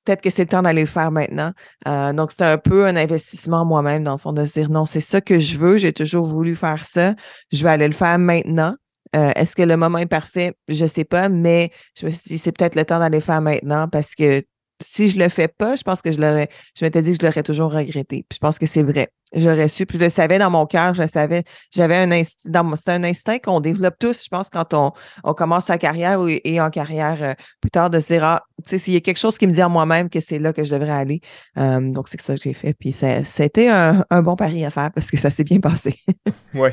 [0.05, 1.51] Peut-être que c'est le temps d'aller le faire maintenant.
[1.87, 4.85] Euh, donc, c'était un peu un investissement moi-même, dans le fond, de se dire, non,
[4.85, 7.13] c'est ça que je veux, j'ai toujours voulu faire ça,
[7.51, 8.75] je vais aller le faire maintenant.
[9.15, 10.53] Euh, est-ce que le moment est parfait?
[10.67, 13.41] Je ne sais pas, mais je me suis dit, c'est peut-être le temps d'aller faire
[13.41, 14.43] maintenant parce que
[14.81, 17.27] si je le fais pas, je pense que je l'aurais, je m'étais dit que je
[17.27, 18.25] l'aurais toujours regretté.
[18.27, 19.85] Puis je pense que c'est vrai j'aurais su.
[19.85, 21.43] Puis je le savais dans mon cœur, je le savais.
[21.71, 22.73] J'avais un instinct.
[22.75, 24.91] C'est un instinct qu'on développe tous, je pense, quand on,
[25.23, 28.69] on commence sa carrière et en carrière euh, plus tard, de se dire, ah, tu
[28.69, 30.63] sais, s'il y a quelque chose qui me dit en moi-même que c'est là que
[30.63, 31.21] je devrais aller.
[31.57, 32.73] Euh, donc, c'est ça que j'ai fait.
[32.73, 35.95] Puis ça, a été un, bon pari à faire parce que ça s'est bien passé.
[36.53, 36.69] oui.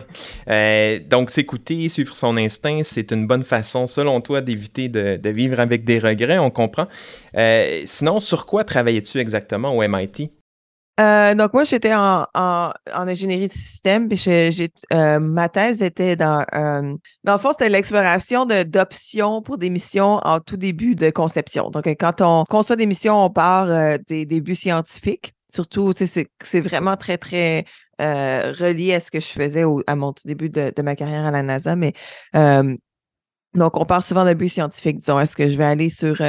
[0.49, 5.31] Euh, donc, s'écouter, suivre son instinct, c'est une bonne façon, selon toi, d'éviter de, de,
[5.31, 6.87] vivre avec des regrets, on comprend.
[7.85, 10.31] sinon, sur quoi travaillais-tu exactement au MIT?
[11.01, 16.15] Euh, donc, moi, j'étais en, en, ingénierie de système, puis j'ai, euh, ma thèse était
[16.15, 21.09] dans, euh, dans le fond, c'était l'exploration d'options pour des missions en tout début de
[21.11, 21.71] conception.
[21.71, 25.33] Donc, quand on conçoit des missions, on part des débuts scientifiques.
[25.51, 27.65] Surtout, c'est, vraiment très, très
[27.99, 31.31] relié à ce que je faisais à mon tout début de, de, ma carrière à
[31.31, 31.77] la NASA.
[31.77, 31.95] Mais
[32.35, 34.99] donc, on part souvent de buts scientifiques.
[34.99, 36.21] Disons, est-ce que je vais aller sur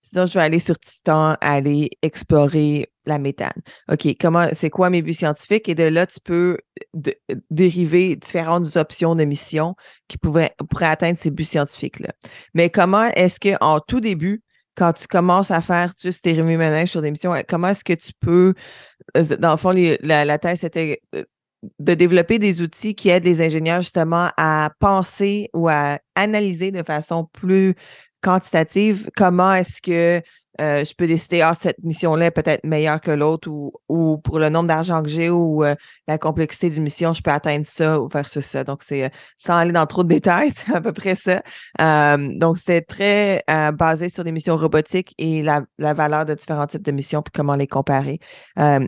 [0.00, 3.60] Sinon, je vais aller sur Titan, aller explorer la méthane.
[3.90, 5.68] OK, comment c'est quoi mes buts scientifiques?
[5.68, 6.58] Et de là, tu peux
[7.50, 9.74] dériver différentes options de mission
[10.06, 12.10] qui pourraient, atteindre ces buts scientifiques-là.
[12.54, 14.42] Mais comment est-ce qu'en tout début,
[14.76, 18.12] quand tu commences à faire juste tes remue sur des missions, comment est-ce que tu
[18.20, 18.54] peux,
[19.16, 21.24] euh, dans le fond, la, la thèse, c'était euh,
[21.80, 26.84] de développer des outils qui aident les ingénieurs justement à penser ou à analyser de
[26.84, 27.74] façon plus
[28.22, 30.22] quantitative, comment est-ce que
[30.60, 34.38] euh, je peux décider, ah, cette mission-là est peut-être meilleure que l'autre ou, ou pour
[34.38, 35.74] le nombre d'argent que j'ai ou euh,
[36.08, 38.64] la complexité d'une mission, je peux atteindre ça ou faire ça.
[38.64, 41.42] Donc, c'est euh, sans aller dans trop de détails, c'est à peu près ça.
[42.18, 43.44] donc, c'était très
[43.74, 47.32] basé sur des missions robotiques et la, la, valeur de différents types de missions puis
[47.34, 48.18] comment les comparer.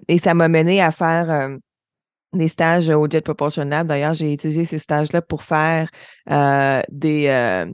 [0.08, 1.56] et ça m'a mené à faire
[2.32, 3.86] des stages au Jet Propulsion Lab.
[3.86, 5.90] D'ailleurs, j'ai utilisé ces stages-là pour faire
[6.28, 7.66] des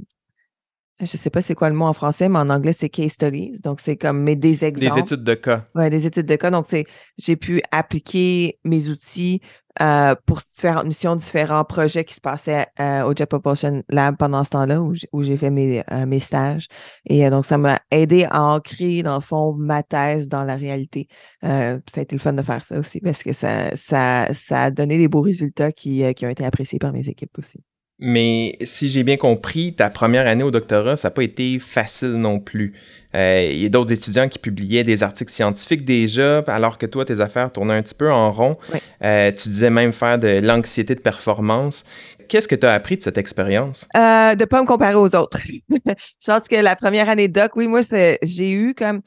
[1.00, 3.60] je sais pas c'est quoi le mot en français, mais en anglais, c'est case studies.
[3.62, 4.94] Donc, c'est comme mes, des exemples.
[4.94, 5.66] Des études de cas.
[5.74, 6.50] Oui, des études de cas.
[6.50, 6.86] Donc, c'est
[7.18, 9.40] j'ai pu appliquer mes outils
[9.82, 14.42] euh, pour différentes missions, différents projets qui se passaient euh, au Jet Propulsion Lab pendant
[14.42, 16.66] ce temps-là où j'ai fait mes, euh, mes stages.
[17.04, 21.08] Et donc, ça m'a aidé à ancrer, dans le fond, ma thèse dans la réalité.
[21.42, 24.70] ça a été le fun de faire ça aussi parce que ça, ça, ça a
[24.70, 27.62] donné des beaux résultats qui, qui ont été appréciés par mes équipes aussi.
[27.98, 32.12] Mais si j'ai bien compris, ta première année au doctorat, ça n'a pas été facile
[32.12, 32.74] non plus.
[33.14, 37.06] Euh, il y a d'autres étudiants qui publiaient des articles scientifiques déjà, alors que toi,
[37.06, 38.58] tes affaires tournaient un petit peu en rond.
[39.02, 41.84] Euh, tu disais même faire de l'anxiété de performance.
[42.28, 43.88] Qu'est-ce que tu as appris de cette expérience?
[43.96, 45.38] Euh, de ne pas me comparer aux autres.
[45.70, 47.80] je pense que la première année de doc, oui, moi,
[48.22, 49.00] j'ai eu comme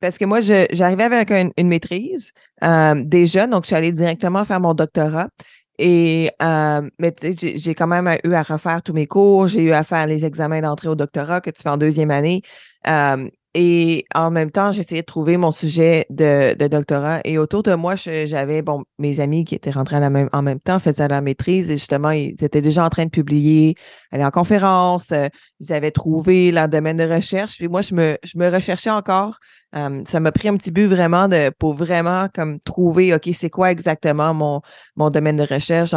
[0.00, 4.72] parce que moi, j'arrivais avec une maîtrise déjà, donc je suis allée directement faire mon
[4.72, 5.28] doctorat.
[5.78, 9.84] Et euh, mais j'ai quand même eu à refaire tous mes cours, j'ai eu à
[9.84, 12.42] faire les examens d'entrée au doctorat que tu fais en deuxième année.
[12.88, 17.20] Euh, et en même temps, j'essayais de trouver mon sujet de, doctorat.
[17.24, 20.78] Et autour de moi, j'avais bon, mes amis qui étaient rentrés même, en même temps,
[20.78, 23.74] faisaient la maîtrise et justement, ils étaient déjà en train de publier,
[24.12, 25.10] aller en conférence.
[25.10, 25.28] Euh,
[25.60, 27.56] ils avaient trouvé leur domaine de recherche.
[27.56, 29.38] Puis moi, je me, je me recherchais encore.
[29.74, 33.48] Euh, ça m'a pris un petit but vraiment de, pour vraiment comme trouver, OK, c'est
[33.48, 34.60] quoi exactement mon,
[34.96, 35.94] mon domaine de recherche?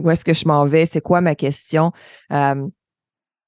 [0.00, 0.86] où est-ce que je m'en vais?
[0.86, 1.92] C'est quoi ma question?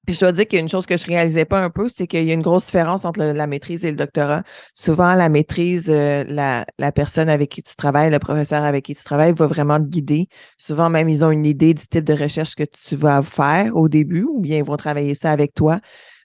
[0.05, 1.87] Puis je dois dire qu'il y a une chose que je réalisais pas un peu,
[1.89, 4.43] c'est qu'il y a une grosse différence entre la maîtrise et le doctorat.
[4.73, 8.95] Souvent, la maîtrise, euh, la, la, personne avec qui tu travailles, le professeur avec qui
[8.95, 10.27] tu travailles va vraiment te guider.
[10.57, 13.89] Souvent, même, ils ont une idée du type de recherche que tu vas faire au
[13.89, 15.79] début ou bien ils vont travailler ça avec toi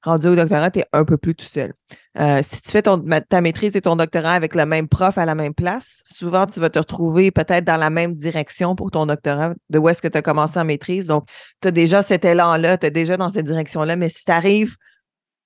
[0.07, 1.75] rendu au doctorat, tu es un peu plus tout seul.
[2.19, 5.35] Euh, si tu fais ta maîtrise et ton doctorat avec le même prof à la
[5.35, 9.55] même place, souvent tu vas te retrouver peut-être dans la même direction pour ton doctorat,
[9.69, 11.07] de où est-ce que tu as commencé en maîtrise.
[11.07, 11.29] Donc,
[11.61, 14.77] tu as déjà cet élan-là, tu es déjà dans cette direction-là, mais si tu arrives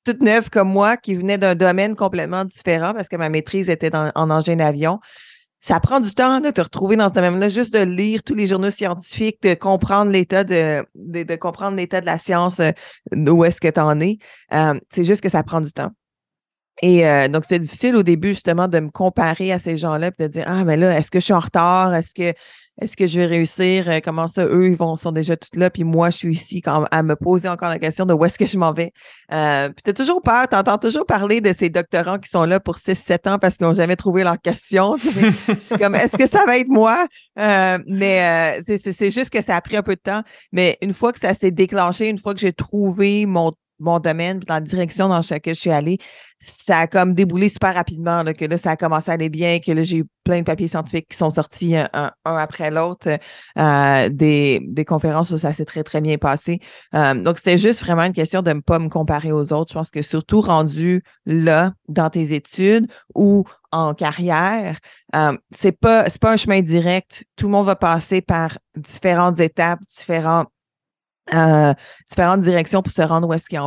[0.05, 3.95] toute neuve comme moi, qui venait d'un domaine complètement différent, parce que ma maîtrise était
[3.95, 5.01] en engin d'avion,
[5.61, 8.47] ça prend du temps de te retrouver dans ce domaine-là, juste de lire tous les
[8.47, 12.73] journaux scientifiques, de comprendre l'état de, de, comprendre l'état de la science, euh,
[13.13, 14.19] où est-ce que tu en es.
[14.55, 15.91] Euh, c'est juste que ça prend du temps.
[16.83, 20.23] Et euh, donc, c'était difficile au début, justement, de me comparer à ces gens-là et
[20.23, 21.95] de dire Ah, mais là, est-ce que je suis en retard?
[21.95, 22.33] Est-ce que
[22.81, 23.89] est-ce que je vais réussir?
[23.89, 26.61] Euh, comment ça, eux, ils vont, sont déjà tous là, puis moi, je suis ici
[26.61, 28.93] quand, à me poser encore la question de où est-ce que je m'en vais.
[29.33, 32.45] Euh, puis tu as toujours peur, tu entends toujours parler de ces doctorants qui sont
[32.45, 34.97] là pour 6-7 ans parce qu'ils n'ont jamais trouvé leur question.
[35.49, 37.07] je suis comme, est-ce que ça va être moi?
[37.39, 40.23] Euh, mais c'est juste que ça a pris un peu de temps.
[40.53, 44.39] Mais une fois que ça s'est déclenché, une fois que j'ai trouvé mon mon domaine,
[44.41, 45.99] dans la direction dans laquelle je suis allée,
[46.41, 49.59] ça a comme déboulé super rapidement, là, que là, ça a commencé à aller bien,
[49.59, 53.09] que là, j'ai eu plein de papiers scientifiques qui sont sortis un, après l'autre,
[53.59, 56.61] euh, des, des, conférences où ça s'est très, très bien passé.
[56.95, 59.71] Euh, donc, c'était juste vraiment une question de ne pas me comparer aux autres.
[59.71, 64.79] Je pense que surtout rendu là, dans tes études ou en carrière,
[65.15, 67.25] euh, c'est pas, pas un chemin direct.
[67.37, 70.47] Tout le monde va passer par différentes étapes, différents
[71.33, 71.75] euh,
[72.09, 73.61] différentes directions pour se rendre où est-ce qu'ils,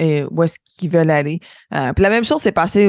[0.00, 0.28] euh,
[0.88, 1.40] veulent aller.
[1.74, 2.88] Euh, puis la même chose s'est passée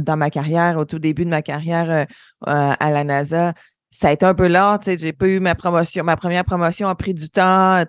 [0.00, 2.06] dans ma carrière, au tout début de ma carrière
[2.46, 3.52] à la NASA.
[3.92, 6.04] Ça a été un peu lent, tu sais, j'ai pas eu ma promotion.
[6.04, 7.84] Ma première promotion a pris du temps à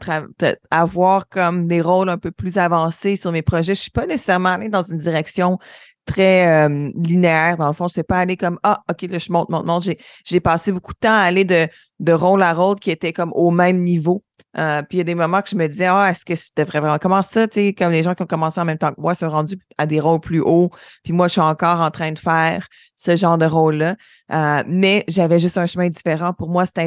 [0.72, 3.76] avoir comme des rôles un peu plus avancés sur mes projets.
[3.76, 5.60] Je suis pas nécessairement allée dans une direction
[6.06, 7.58] très linéaire.
[7.58, 9.90] Dans le fond, c'est pas aller comme Ah, OK, là, je monte, monte, monte.
[10.26, 11.68] J'ai, passé beaucoup de temps à aller de,
[12.00, 14.24] de rôle à rôle qui était comme au même niveau.
[14.58, 16.66] Euh, puis il y a des moments que je me disais, ah, est-ce que c'était
[16.66, 19.00] vraiment comment ça, tu sais, comme les gens qui ont commencé en même temps que
[19.00, 20.70] moi sont rendus à des rôles plus hauts,
[21.04, 23.96] puis moi, je suis encore en train de faire ce genre de rôle-là.
[24.32, 26.34] Euh, mais j'avais juste un chemin différent.
[26.34, 26.80] Pour moi, c'est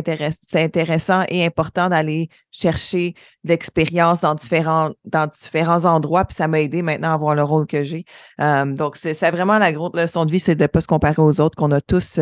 [0.55, 6.61] intéressant et important d'aller chercher de l'expérience dans différents, dans différents endroits, puis ça m'a
[6.61, 8.05] aidé maintenant à avoir le rôle que j'ai.
[8.41, 11.21] Euh, donc, c'est vraiment la grosse leçon de vie, c'est de ne pas se comparer
[11.21, 12.19] aux autres, qu'on a tous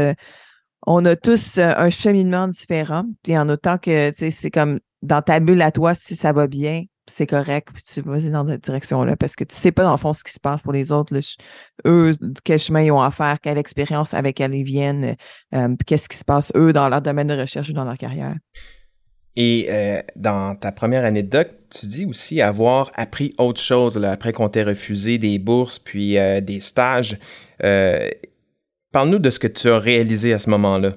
[0.85, 3.05] on a tous un cheminement différent.
[3.23, 6.83] Puis en autant que c'est comme dans ta bulle à toi, si ça va bien,
[7.11, 9.97] c'est correct, puis tu vas dans cette direction-là, parce que tu sais pas dans le
[9.97, 11.19] fond ce qui se passe pour les autres,
[11.85, 15.17] eux, quel chemin ils ont à faire, quelle expérience avec elle ils viennent,
[15.55, 18.37] euh, qu'est-ce qui se passe eux dans leur domaine de recherche ou dans leur carrière.
[19.37, 24.49] Et euh, dans ta première doc, tu dis aussi avoir appris autre chose après qu'on
[24.49, 27.19] t'ait refusé des bourses puis euh, des stages.
[27.59, 30.97] Parle-nous de ce que tu as réalisé à ce moment-là.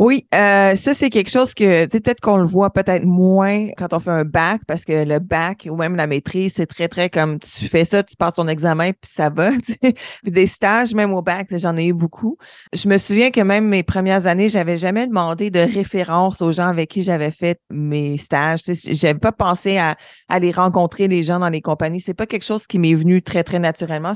[0.00, 3.98] Oui, euh, ça c'est quelque chose que peut-être qu'on le voit peut-être moins quand on
[3.98, 7.38] fait un bac parce que le bac ou même la maîtrise c'est très très comme
[7.38, 9.50] tu fais ça, tu passes ton examen puis ça va.
[10.24, 12.38] Des stages même au bac, j'en ai eu beaucoup.
[12.72, 16.68] Je me souviens que même mes premières années, j'avais jamais demandé de référence aux gens
[16.68, 18.60] avec qui j'avais fait mes stages.
[18.66, 19.96] J'avais pas pensé à
[20.30, 22.00] aller rencontrer les gens dans les compagnies.
[22.00, 24.14] C'est pas quelque chose qui m'est venu très très naturellement.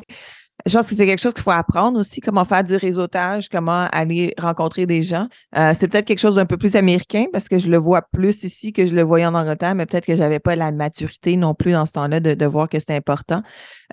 [0.67, 3.87] Je pense que c'est quelque chose qu'il faut apprendre aussi, comment faire du réseautage, comment
[3.93, 5.29] aller rencontrer des gens.
[5.57, 8.45] Euh, c'est peut-être quelque chose d'un peu plus américain parce que je le vois plus
[8.45, 11.55] ici que je le voyais en Angleterre, mais peut-être que j'avais pas la maturité non
[11.55, 13.43] plus dans ce temps-là de, de voir que c'était important.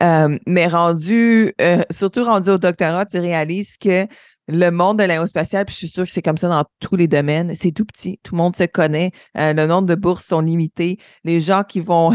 [0.01, 4.07] Euh, mais rendu, euh, surtout rendu au doctorat, tu réalises que
[4.47, 7.07] le monde de l'aérospatiale, puis je suis sûre que c'est comme ça dans tous les
[7.07, 7.55] domaines.
[7.55, 9.11] C'est tout petit, tout le monde se connaît.
[9.37, 10.97] Euh, le nombre de bourses sont limités.
[11.23, 12.11] Les gens qui vont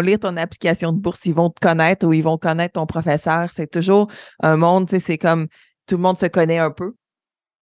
[0.00, 3.50] lire ton application de bourse, ils vont te connaître ou ils vont connaître ton professeur.
[3.54, 4.08] C'est toujours
[4.42, 5.46] un monde, c'est comme
[5.86, 6.94] tout le monde se connaît un peu.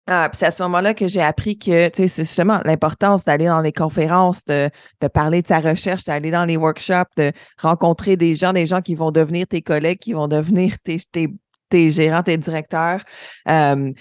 [0.07, 3.61] Ah, puis c'est à ce moment-là que j'ai appris que c'est justement l'importance d'aller dans
[3.61, 4.69] les conférences, de,
[5.01, 8.81] de parler de sa recherche, d'aller dans les workshops, de rencontrer des gens, des gens
[8.81, 11.29] qui vont devenir tes collègues, qui vont devenir tes, tes,
[11.71, 13.03] tes gérants, tes directeurs.
[13.49, 13.93] Euh,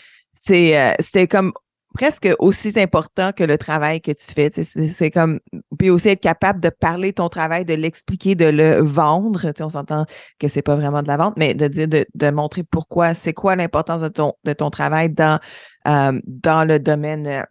[0.42, 1.54] C'était comme
[1.94, 4.52] presque aussi important que le travail que tu fais.
[4.52, 5.40] C'est comme
[5.78, 9.52] puis aussi être capable de parler ton travail, de l'expliquer, de le vendre.
[9.60, 10.06] on s'entend
[10.40, 13.34] que c'est pas vraiment de la vente, mais de dire de, de montrer pourquoi, c'est
[13.34, 15.40] quoi l'importance de ton de ton travail dans
[15.88, 17.46] euh, dans le domaine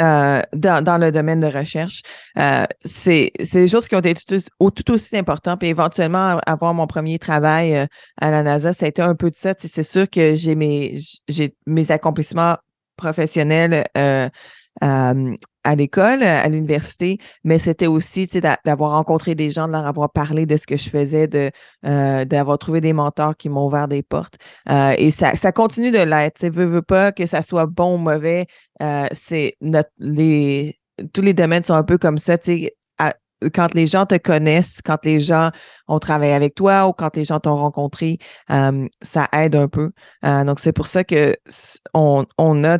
[0.00, 2.02] euh, dans, dans, le domaine de recherche.
[2.38, 5.60] Euh, c'est des choses qui ont été tout, tout, aussi importantes.
[5.60, 7.86] Puis éventuellement, avoir mon premier travail euh,
[8.20, 9.54] à la NASA, ça a été un peu de ça.
[9.58, 10.98] C'est sûr que j'ai mes,
[11.66, 12.56] mes accomplissements
[12.96, 14.28] professionnels euh,
[14.82, 18.28] euh, à l'école, à l'université, mais c'était aussi
[18.64, 21.50] d'avoir rencontré des gens, de leur avoir parlé de ce que je faisais, de
[21.84, 24.36] euh, d'avoir trouvé des mentors qui m'ont ouvert des portes.
[24.70, 26.38] Euh, et ça, ça continue de l'être.
[26.38, 28.46] Tu veux, veux pas que ça soit bon ou mauvais.
[28.82, 30.76] Euh, c'est notre les
[31.12, 32.38] tous les domaines sont un peu comme ça.
[33.52, 35.50] Quand les gens te connaissent, quand les gens
[35.88, 38.18] ont travaillé avec toi ou quand les gens t'ont rencontré,
[38.50, 39.92] euh, ça aide un peu.
[40.24, 41.36] Euh, donc, c'est pour ça que
[41.94, 42.78] on, on a,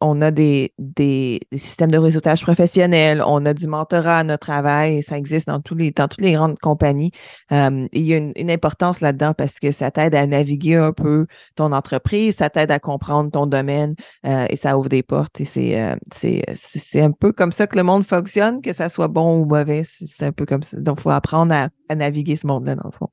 [0.00, 5.02] on a des, des, systèmes de réseautage professionnel, on a du mentorat à notre travail,
[5.02, 7.12] ça existe dans, tous les, dans toutes les grandes compagnies.
[7.52, 11.26] Euh, il y a une, importance là-dedans parce que ça t'aide à naviguer un peu
[11.54, 15.40] ton entreprise, ça t'aide à comprendre ton domaine et ça ouvre des portes.
[15.40, 19.40] Et c'est, c'est, un peu comme ça que le monde fonctionne, que ça soit bon
[19.40, 20.80] ou mauvais c'est un peu comme ça.
[20.80, 23.08] Donc, faut apprendre à, naviguer ce monde-là, dans le fond.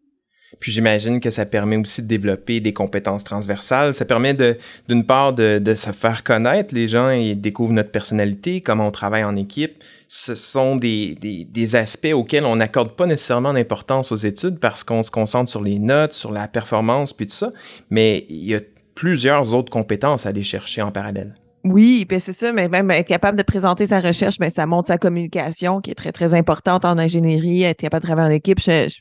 [0.60, 3.94] Puis j'imagine que ça permet aussi de développer des compétences transversales.
[3.94, 6.74] Ça permet de, d'une part de, se faire connaître.
[6.74, 9.84] Les gens ils découvrent notre personnalité, comment on travaille en équipe.
[10.08, 15.04] Ce sont des, des, aspects auxquels on n'accorde pas nécessairement d'importance aux études parce qu'on
[15.04, 17.52] se concentre sur les notes, sur la performance, puis tout ça.
[17.92, 18.62] Mais il y a
[18.96, 21.36] plusieurs autres compétences à aller chercher en parallèle.
[21.66, 24.88] Oui, puis c'est ça, mais même être capable de présenter sa recherche, mais ça montre
[24.88, 28.60] sa communication qui est très, très importante en ingénierie, être capable de travailler en équipe.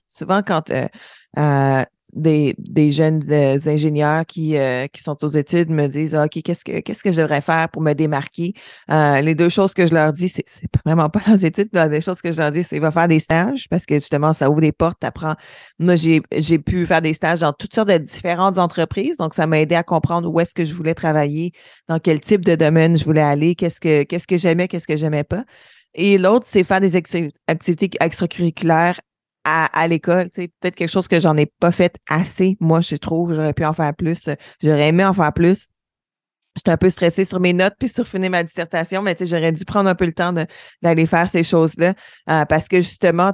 [0.08, 0.86] souvent, quand euh,
[1.38, 6.24] euh, des, des jeunes euh, ingénieurs qui, euh, qui sont aux études me disent ah,
[6.24, 8.54] OK, qu'est-ce que qu'est-ce que je devrais faire pour me démarquer?
[8.90, 11.68] Euh, les deux choses que je leur dis, c'est, c'est vraiment pas les études.
[11.72, 14.32] Là, les choses que je leur dis, c'est va faire des stages parce que justement,
[14.32, 15.34] ça ouvre des portes, t'apprends.
[15.78, 19.16] Moi, j'ai, j'ai pu faire des stages dans toutes sortes de différentes entreprises.
[19.18, 21.52] Donc, ça m'a aidé à comprendre où est-ce que je voulais travailler,
[21.88, 24.96] dans quel type de domaine je voulais aller, qu'est-ce que qu'est-ce que j'aimais, qu'est-ce que
[24.96, 25.44] j'aimais pas.
[25.94, 29.00] Et l'autre, c'est faire des activités extracurriculaires
[29.48, 30.30] à, l'école.
[30.30, 33.34] Peut-être quelque chose que j'en ai pas fait assez, moi, je trouve.
[33.34, 34.28] J'aurais pu en faire plus.
[34.62, 35.68] J'aurais aimé en faire plus.
[36.56, 39.64] J'étais un peu stressée sur mes notes puis sur finir ma dissertation, mais j'aurais dû
[39.64, 40.32] prendre un peu le temps
[40.82, 41.94] d'aller faire ces choses-là
[42.28, 43.32] euh, parce que justement,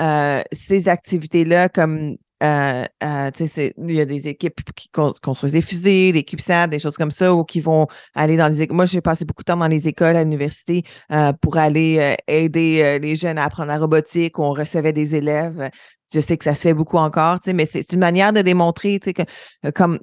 [0.00, 3.30] euh, ces activités-là, comme euh, euh
[3.78, 7.34] il y a des équipes qui construisent des fusées, des CubeSats, des choses comme ça,
[7.34, 8.76] ou qui vont aller dans les écoles.
[8.76, 12.14] Moi, j'ai passé beaucoup de temps dans les écoles à l'université euh, pour aller euh,
[12.26, 15.70] aider les jeunes à apprendre la robotique, où on recevait des élèves.
[16.12, 19.22] Je sais que ça se fait beaucoup encore, mais c'est une manière de démontrer que,
[19.70, 19.98] comme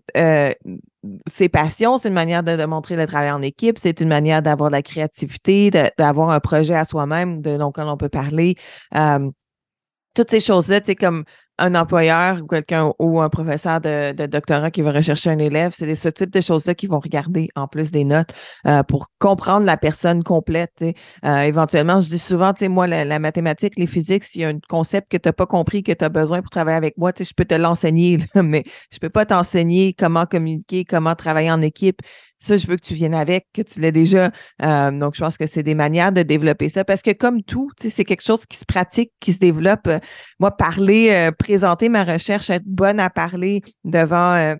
[1.31, 4.71] ses passions, c'est une manière de, démontrer le travail en équipe, c'est une manière d'avoir
[4.71, 8.55] de la créativité, d'avoir un projet à soi-même dont on peut parler.
[10.15, 11.25] toutes ces choses-là, tu sais, comme
[11.59, 15.93] un employeur ou quelqu'un ou un professeur de, doctorat qui va rechercher un élève, c'est
[15.95, 18.31] ce type de choses-là qu'ils vont regarder en plus des notes
[18.65, 20.83] euh, pour comprendre la personne complète.
[21.25, 24.49] Euh, éventuellement, je dis souvent, tu sais, moi, la, mathématique, les physiques, s'il y a
[24.49, 27.13] un concept que tu n'as pas compris, que tu as besoin pour travailler avec moi,
[27.13, 31.51] tu sais, je peux te l'enseigner, mais je peux pas t'enseigner comment communiquer, comment travailler
[31.51, 32.01] en équipe.
[32.39, 34.31] Ça, je veux que tu viennes avec, que tu l'aies déjà.
[34.61, 37.69] Euh, donc, je pense que c'est des manières de développer ça parce que comme tout,
[37.77, 39.87] c'est quelque chose qui se pratique, qui se développe.
[39.87, 39.99] Euh,
[40.39, 44.55] moi, parler, euh, présenter ma recherche, être bonne à parler devant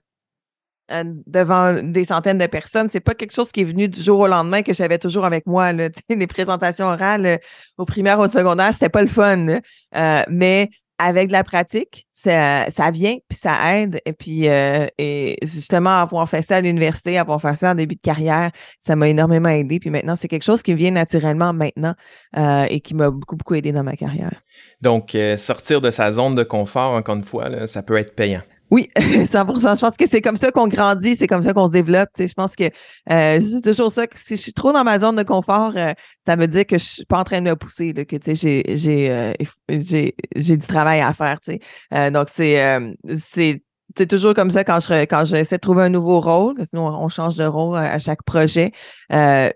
[0.91, 2.89] euh, devant des centaines de personnes.
[2.89, 5.45] C'est pas quelque chose qui est venu du jour au lendemain que j'avais toujours avec
[5.45, 5.71] moi.
[5.71, 5.89] Là.
[6.09, 7.39] Les présentations orales
[7.77, 9.59] au primaire, au secondaire, c'était pas le fun.
[9.95, 13.99] Euh, mais avec de la pratique, ça, ça vient, puis ça aide.
[14.05, 18.01] Et puis, et justement, avoir fait ça à l'université, avoir fait ça en début de
[18.01, 19.79] carrière, ça m'a énormément aidé.
[19.79, 21.95] Puis maintenant, c'est quelque chose qui vient naturellement maintenant
[22.69, 24.41] et qui m'a beaucoup, beaucoup aidé dans ma carrière.
[24.81, 28.43] Donc, sortir de sa zone de confort, encore une fois, ça peut être payant.
[28.71, 28.89] Oui,
[29.25, 32.09] 100% Je pense que c'est comme ça qu'on grandit, c'est comme ça qu'on se développe.
[32.17, 32.65] je pense que
[33.09, 34.05] euh, c'est toujours ça.
[34.05, 35.93] Que si je suis trop dans ma zone de confort, euh,
[36.27, 38.63] ça veut dire que je suis pas en train de me pousser, là, que j'ai
[38.75, 39.33] j'ai euh,
[39.69, 41.39] j'ai du travail à faire.
[41.93, 42.79] Euh, donc c'est
[43.31, 43.63] c'est
[43.97, 47.09] c'est toujours comme ça quand je quand j'essaie de trouver un nouveau rôle, sinon on
[47.09, 48.71] change de rôle à chaque projet.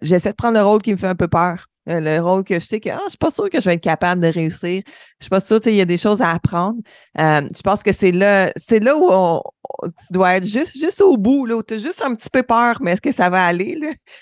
[0.01, 1.67] j'essaie de prendre le rôle qui me fait un peu peur.
[1.89, 3.75] Euh, le rôle que je sais que ah, je suis pas sûre que je vais
[3.75, 4.81] être capable de réussir.
[5.19, 6.79] Je suis pas sûre qu'il y a des choses à apprendre.
[7.19, 9.41] Euh, je pense que c'est là, c'est là où
[9.81, 12.43] tu dois être juste, juste au bout, là, où tu as juste un petit peu
[12.43, 13.77] peur, mais est-ce que ça va aller?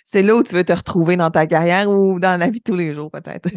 [0.06, 2.64] C'est là où tu veux te retrouver dans ta carrière ou dans la vie de
[2.64, 3.50] tous les jours, peut-être.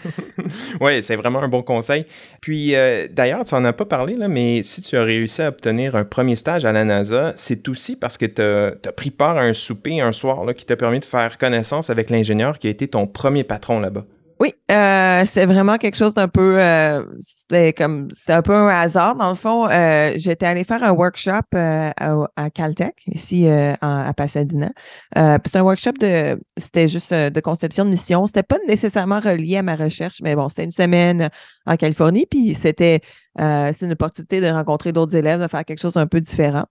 [0.80, 2.06] oui, c'est vraiment un bon conseil.
[2.40, 5.48] Puis, euh, d'ailleurs, tu n'en as pas parlé, là, mais si tu as réussi à
[5.48, 9.36] obtenir un premier stage à la NASA, c'est aussi parce que tu as, pris part
[9.36, 12.66] à un souper un soir là, qui t'a permis de faire connaissance avec l'ingénieur qui
[12.66, 14.04] a été ton premier patron là-bas.
[14.40, 17.04] Oui, euh, c'est vraiment quelque chose d'un peu, euh,
[17.50, 19.68] c'est comme, c'est un peu un hasard dans le fond.
[19.68, 24.70] Euh, j'étais allée faire un workshop à, Caltech ici à Pasadena.
[25.14, 28.26] c'est un workshop de, c'était juste de conception de mission.
[28.26, 31.28] C'était pas nécessairement relié à ma recherche, mais bon, c'était une semaine
[31.66, 33.02] en Californie, puis c'était,
[33.38, 36.64] c'est une opportunité de rencontrer d'autres élèves, de faire quelque chose un peu différent.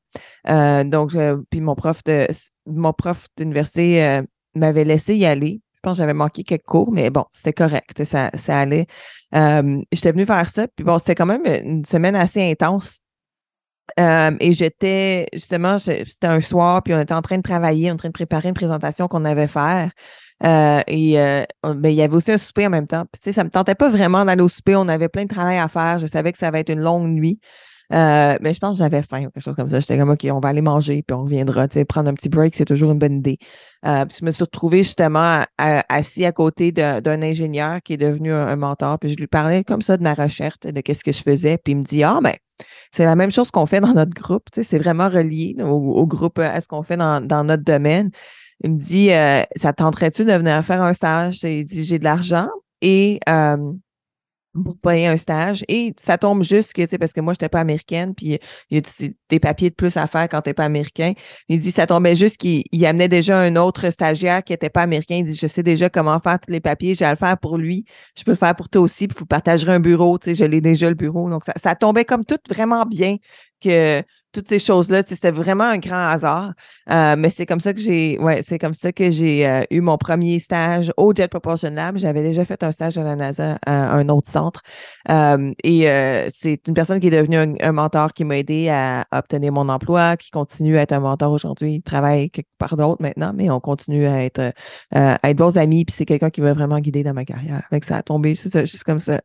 [0.48, 1.15] donc,
[1.52, 2.26] puis mon prof de,
[2.65, 4.22] mon prof d'université
[4.56, 5.62] m'avait laissé y aller.
[5.80, 8.04] Je pense que j'avais manqué quelques cours, mais bon, c'était correct.
[8.04, 8.86] Ça, ça allait.
[9.34, 10.68] Euh, j'étais venue faire ça.
[10.68, 13.00] Puis bon, c'était quand même une semaine assez intense.
[13.98, 17.96] Euh, et j'étais, justement, c'était un soir, puis on était en train de travailler, en
[17.96, 19.92] train de préparer une présentation qu'on avait faire.
[20.44, 21.13] Euh, et
[21.78, 23.06] mais il y avait aussi un souper en même temps.
[23.10, 24.76] Puis, tu sais, ça me tentait pas vraiment d'aller au souper.
[24.76, 26.00] On avait plein de travail à faire.
[26.00, 27.39] Je savais que ça allait être une longue nuit.
[27.91, 29.80] Euh, mais je pense que j'avais faim ou quelque chose comme ça.
[29.80, 31.67] J'étais comme, OK, on va aller manger, puis on reviendra.
[31.67, 33.38] Tu sais, prendre un petit break, c'est toujours une bonne idée.
[33.86, 38.32] Euh, puis je me suis retrouvée justement assis à côté d'un ingénieur qui est devenu
[38.32, 38.99] un, mentor.
[38.99, 41.58] Puis je lui parlais comme ça de ma recherche, de qu'est-ce que je faisais.
[41.58, 42.36] Puis il me dit, ah, ben,
[42.91, 44.43] c'est la même chose qu'on fait dans notre groupe.
[44.54, 48.12] Tu sais, c'est vraiment relié au, groupe, à ce qu'on fait dans, notre domaine.
[48.63, 51.41] Il me dit, euh, ça tenterait-tu de venir faire un stage?
[51.43, 52.49] Il dit, j'ai de l'argent
[52.82, 53.19] et
[54.63, 55.63] pour payer un stage.
[55.67, 58.39] Et ça tombe juste que, tu sais, parce que moi, je n'étais pas américaine, puis
[58.69, 61.13] il y a des papiers de plus à faire quand tu n'es pas américain.
[61.48, 65.15] Il dit, ça tombait juste qu'il amenait déjà un autre stagiaire qui n'était pas américain.
[65.15, 67.58] Il dit, je sais déjà comment faire tous les papiers, je vais le faire pour
[67.58, 67.86] lui,
[68.17, 70.45] je peux le faire pour toi aussi, puis vous partagerez un bureau, tu sais, je
[70.45, 71.30] l'ai déjà le bureau.
[71.30, 73.17] Donc, ça, ça tombait comme tout vraiment bien
[73.62, 76.54] que toutes ces choses-là, c'était vraiment un grand hasard.
[76.92, 79.82] Euh, mais c'est comme ça que j'ai, ouais, c'est comme ça que j'ai euh, eu
[79.82, 81.98] mon premier stage au Jet Propulsion Lab.
[81.98, 84.62] J'avais déjà fait un stage à la NASA à un autre centre.
[85.10, 85.88] Euh, et
[86.30, 90.18] c'est une personne qui est devenue un, mentor qui m'a aidé à, obtenir mon emploi,
[90.18, 91.76] qui continue à être un mentor aujourd'hui.
[91.76, 94.54] Il travaille quelque part d'autre maintenant, mais on continue à être,
[94.92, 95.86] à être bons amis.
[95.86, 97.63] Puis c'est quelqu'un qui m'a vraiment guidé dans ma carrière.
[97.72, 99.22] Avec ça a tombé, c'est juste comme ça.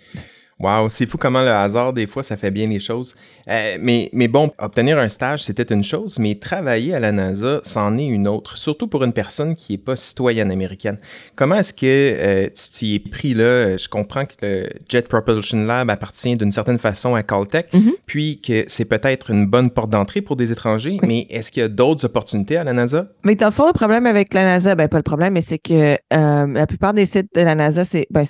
[0.61, 3.15] Wow, c'est fou comment le hasard, des fois, ça fait bien les choses.
[3.49, 7.61] Euh, mais, mais bon, obtenir un stage, c'était une chose, mais travailler à la NASA,
[7.65, 10.99] c'en est une autre, surtout pour une personne qui n'est pas citoyenne américaine.
[11.35, 13.77] Comment est-ce que euh, tu t'y es pris là?
[13.77, 17.93] Je comprends que le Jet Propulsion Lab appartient d'une certaine façon à Caltech, mm-hmm.
[18.07, 21.67] puis que c'est peut-être une bonne porte d'entrée pour des étrangers, mais est-ce qu'il y
[21.67, 23.07] a d'autres opportunités à la NASA?
[23.25, 25.59] Mais dans le fond, le problème avec la NASA, ben pas le problème, mais c'est
[25.59, 28.25] que euh, la plupart des sites de la NASA, c'est ben,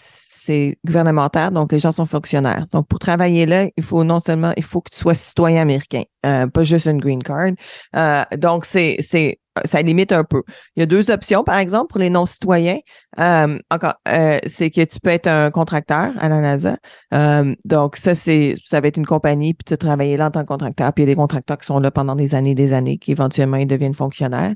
[0.45, 2.67] c'est gouvernementaire, donc les gens sont fonctionnaires.
[2.73, 6.03] Donc, pour travailler là, il faut non seulement, il faut que tu sois citoyen américain,
[6.27, 7.53] euh, pas juste une green card.
[7.97, 10.43] Euh, donc, c'est, c'est, ça limite un peu.
[10.77, 12.79] Il y a deux options, par exemple, pour les non-citoyens.
[13.21, 13.95] Euh, encore,
[14.47, 16.77] c'est que tu peux être un contracteur à la NASA.
[17.65, 20.49] donc, ça, c'est, ça va être une compagnie, puis tu travailles là en tant que
[20.49, 22.75] contracteur, puis il y a des contracteurs qui sont là pendant des années et des
[22.75, 24.53] années, qui éventuellement ils deviennent fonctionnaires.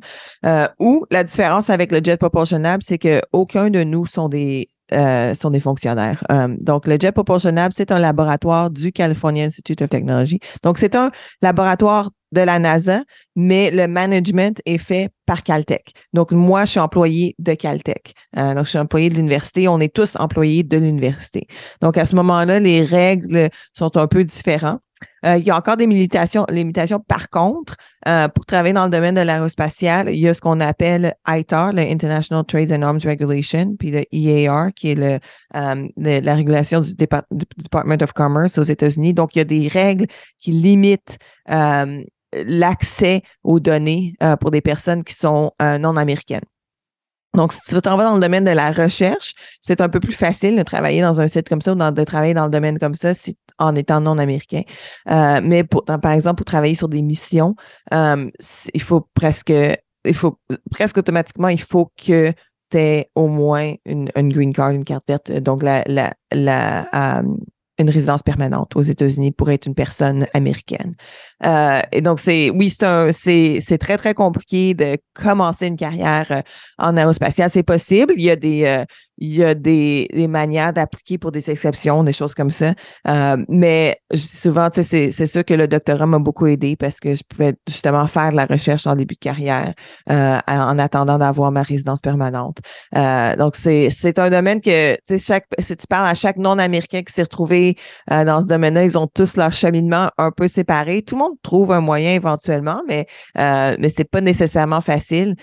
[0.79, 5.35] ou la différence avec le Jet Propulsion c'est que aucun de nous sont des euh,
[5.35, 6.25] sont des fonctionnaires.
[6.31, 10.41] Euh, donc, le Jet Propulsion c'est un laboratoire du California Institute of Technology.
[10.63, 11.11] Donc, c'est un
[11.43, 13.03] laboratoire de la NASA,
[13.37, 15.93] mais le management est fait par Caltech.
[16.13, 18.13] Donc, moi, je suis employé de Caltech.
[18.37, 19.69] Euh, donc, je suis employé de l'université.
[19.69, 21.47] On est tous employés de l'université.
[21.81, 24.81] Donc, à ce moment-là, les règles sont un peu différentes.
[25.25, 26.47] Euh, il y a encore des limitations.
[27.07, 30.61] Par contre, euh, pour travailler dans le domaine de l'aérospatiale, il y a ce qu'on
[30.61, 35.19] appelle ITAR, le International Trades and Arms Regulation, puis le EAR, qui est le,
[35.57, 39.15] euh, la régulation du, Department of Commerce aux États-Unis.
[39.15, 40.07] Donc, il y a des règles
[40.39, 41.19] qui limitent
[42.33, 46.45] l'accès aux données pour des personnes qui sont non américaines.
[47.39, 50.13] Donc, si tu veux t'en dans le domaine de la recherche, c'est un peu plus
[50.13, 52.97] facile de travailler dans un site comme ça ou de travailler dans le domaine comme
[52.97, 53.13] ça
[53.59, 54.63] en étant non américain.
[55.09, 57.55] Euh, mais par exemple, pour travailler sur des missions,
[57.95, 58.29] euh,
[58.75, 59.53] il faut presque,
[60.05, 60.37] il faut
[60.69, 62.33] presque automatiquement, il faut que
[62.71, 65.31] tu aies au moins une, green card, une carte verte.
[65.31, 67.23] Donc, la, la, la, euh,
[67.79, 70.95] une résidence permanente aux États-Unis pour être une personne américaine.
[71.45, 76.43] Euh, et donc, c'est oui, c'est c'est très, très compliqué de commencer une carrière euh,
[76.79, 77.51] en aérospatiale.
[77.51, 78.15] C'est possible.
[78.17, 78.85] Il y a des, euh,
[79.19, 82.75] il y a des, des manières d'appliquer pour des exceptions, des choses comme ça.
[83.07, 87.23] Euh, mais souvent, c'est, c'est sûr que le doctorat m'a beaucoup aidé parce que je
[87.29, 89.75] pouvais justement faire de la recherche en début de carrière
[90.11, 92.59] euh, en attendant d'avoir ma résidence permanente.
[92.97, 97.13] Euh, donc, c'est, c'est un domaine que, chaque, si tu parles à chaque non-américain qui
[97.13, 97.77] s'est retrouvé
[98.09, 101.03] dans ce domaine-là, ils ont tous leur cheminement un peu séparé.
[101.03, 103.07] Tout le monde trouve un moyen éventuellement, mais,
[103.37, 105.35] mais c'est pas nécessairement facile.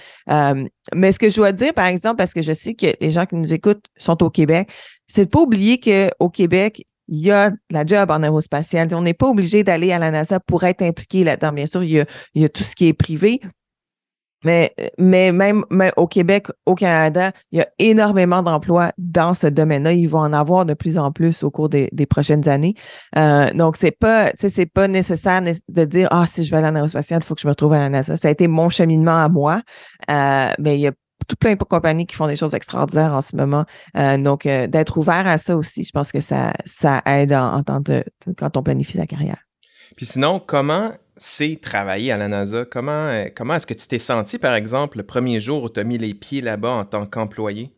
[0.93, 3.25] Mais ce que je dois dire, par exemple, parce que je sais que les gens
[3.25, 4.69] qui nous écoutent sont au Québec,
[5.07, 8.87] c'est de pas oublier qu'au Québec, il y a la job en aérospatiale.
[8.93, 11.51] On n'est pas obligé d'aller à la NASA pour être impliqué là-dedans.
[11.51, 12.05] Bien sûr, il
[12.35, 13.39] y, a, tout ce qui est privé,
[14.45, 15.63] mais, mais même,
[15.97, 19.93] au Québec, au Canada, il y a énormément d'emplois dans ce domaine-là.
[19.93, 22.75] Ils vont en avoir de plus en plus au cours des, prochaines années.
[23.17, 26.75] Euh, donc, c'est pas, c'est pas nécessaire de dire Ah, si je vais aller en
[26.75, 28.15] aérospatiale, il faut que je me retrouve à la NASA.
[28.15, 29.61] Ça a été mon cheminement à moi.
[30.11, 30.91] Euh, mais il y a
[31.27, 33.65] tout plein de compagnies qui font des choses extraordinaires en ce moment.
[33.97, 37.81] Euh, donc, d'être ouvert à ça aussi, je pense que ça, ça aide en, tant
[38.37, 39.39] quand on planifie sa carrière.
[39.95, 42.65] Puis sinon, comment c'est travailler à la NASA?
[42.65, 45.79] Comment, euh, comment est-ce que tu t'es senti, par exemple, le premier jour où tu
[45.79, 47.71] as mis les pieds là-bas en tant qu'employé?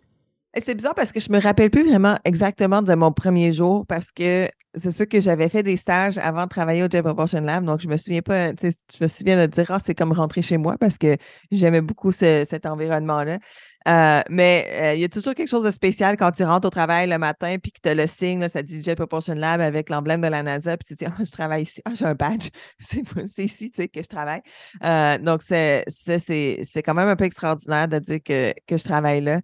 [0.59, 4.11] C'est bizarre parce que je me rappelle plus vraiment exactement de mon premier jour parce
[4.11, 4.47] que
[4.79, 7.81] c'est sûr que j'avais fait des stages avant de travailler au Jet Propulsion Lab, donc
[7.81, 10.75] je me souviens pas, je me souviens de dire, ah, c'est comme rentrer chez moi
[10.79, 11.17] parce que
[11.51, 13.39] j'aimais beaucoup cet environnement-là.
[13.87, 16.69] Euh, mais euh, il y a toujours quelque chose de spécial quand tu rentres au
[16.69, 19.89] travail le matin puis que tu as le signe, ça dit Jet Propulsion Lab avec
[19.89, 22.13] l'emblème de la NASA, puis tu te dis, ah, je travaille ici, ah, j'ai un
[22.13, 24.41] badge, c'est ici tu sais, que je travaille.
[24.83, 25.85] Euh, donc, c'est
[26.83, 29.41] quand même un peu extraordinaire de dire que, que je travaille là.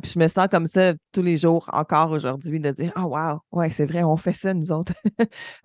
[0.00, 3.40] puis je me sens comme ça tous les jours, encore aujourd'hui, de dire, oh, wow,
[3.52, 4.94] ouais, c'est vrai, on fait ça, nous autres.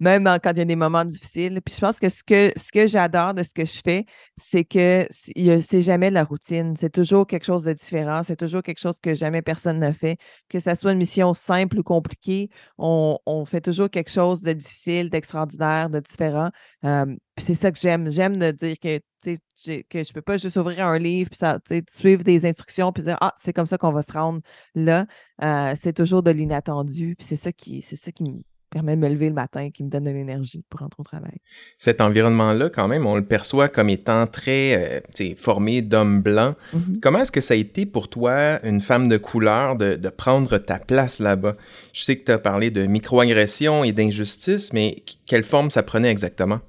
[0.00, 1.60] même quand il y a des moments difficiles.
[1.64, 4.04] Puis je pense que ce que, ce que j'adore de ce que je fais,
[4.40, 6.74] c'est que c'est jamais la routine.
[6.78, 8.22] C'est toujours quelque chose de différent.
[8.22, 10.18] C'est toujours quelque chose que jamais personne n'a fait.
[10.48, 15.10] Que ce soit une mission simple ou compliquée, on, fait toujours quelque chose de difficile,
[15.10, 16.50] d'extraordinaire, de différent.
[16.82, 18.10] puis c'est ça que j'aime.
[18.10, 21.58] J'aime de dire que, que je ne peux pas juste ouvrir un livre, puis ça,
[21.88, 24.40] suivre des instructions, puis dire Ah, c'est comme ça qu'on va se rendre
[24.74, 25.06] là.
[25.42, 27.16] Euh, c'est toujours de l'inattendu.
[27.16, 29.90] Puis c'est ça qui, c'est ça qui permet de me lever le matin, qui me
[29.90, 31.38] donne de l'énergie pour rentrer au travail.
[31.76, 36.56] Cet environnement-là, quand même, on le perçoit comme étant très euh, formé d'hommes blancs.
[36.74, 37.00] Mm-hmm.
[37.00, 40.58] Comment est-ce que ça a été pour toi, une femme de couleur, de, de prendre
[40.58, 41.56] ta place là-bas?
[41.92, 44.96] Je sais que tu as parlé de microagression et d'injustice, mais
[45.26, 46.60] quelle forme ça prenait exactement?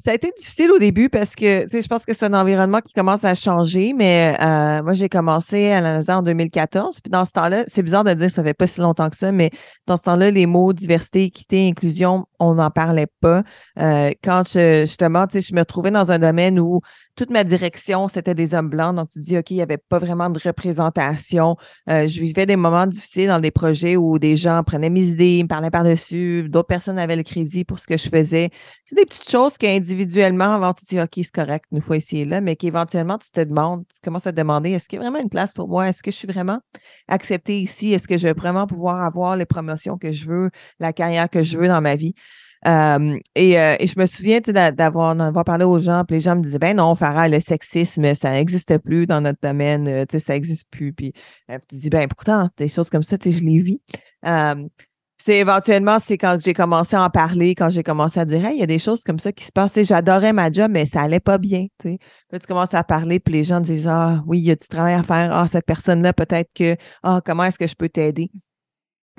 [0.00, 2.92] Ça a été difficile au début parce que je pense que c'est un environnement qui
[2.92, 7.00] commence à changer, mais euh, moi, j'ai commencé à la NASA en 2014.
[7.00, 9.16] Puis dans ce temps-là, c'est bizarre de dire que ça fait pas si longtemps que
[9.16, 9.50] ça, mais
[9.88, 13.42] dans ce temps-là, les mots diversité, équité, inclusion, on n'en parlait pas.
[13.80, 16.80] Euh, quand je, justement, je me trouvais dans un domaine où
[17.18, 18.94] toute ma direction, c'était des hommes blancs.
[18.94, 21.56] Donc, tu dis, OK, il n'y avait pas vraiment de représentation.
[21.90, 25.42] Euh, je vivais des moments difficiles dans des projets où des gens prenaient mes idées,
[25.42, 28.50] me parlaient par-dessus, d'autres personnes avaient le crédit pour ce que je faisais.
[28.84, 32.24] C'est des petites choses qu'individuellement, avant, tu dis, OK, c'est correct, une fois ici et
[32.24, 35.02] là, mais qu'éventuellement, tu te demandes, tu commences à te demander, est-ce qu'il y a
[35.02, 35.88] vraiment une place pour moi?
[35.88, 36.60] Est-ce que je suis vraiment
[37.08, 37.92] acceptée ici?
[37.92, 41.42] Est-ce que je vais vraiment pouvoir avoir les promotions que je veux, la carrière que
[41.42, 42.14] je veux dans ma vie?
[42.66, 43.52] Euh, et,
[43.86, 47.28] je me souviens d'avoir parlé aux gens, puis les gens me disaient Ben non, Farah,
[47.28, 50.92] le sexisme, ça n'existe plus dans notre domaine, euh, ça n'existe plus.
[50.92, 51.12] Puis
[51.68, 53.80] tu dis Ben pourtant, des choses comme ça, je les vis.
[55.20, 58.58] c'est éventuellement, c'est quand j'ai commencé à en parler, quand j'ai commencé à dire il
[58.58, 59.80] y a des choses comme ça qui se passent.
[59.82, 61.66] J'adorais ma job, mais ça allait pas bien.
[61.78, 61.98] Puis
[62.32, 64.94] tu commences à parler, puis les gens disent Ah oui, il y a du travail
[64.94, 65.30] à faire.
[65.32, 68.30] Ah, cette personne-là, peut-être que Ah, comment est-ce que je peux t'aider?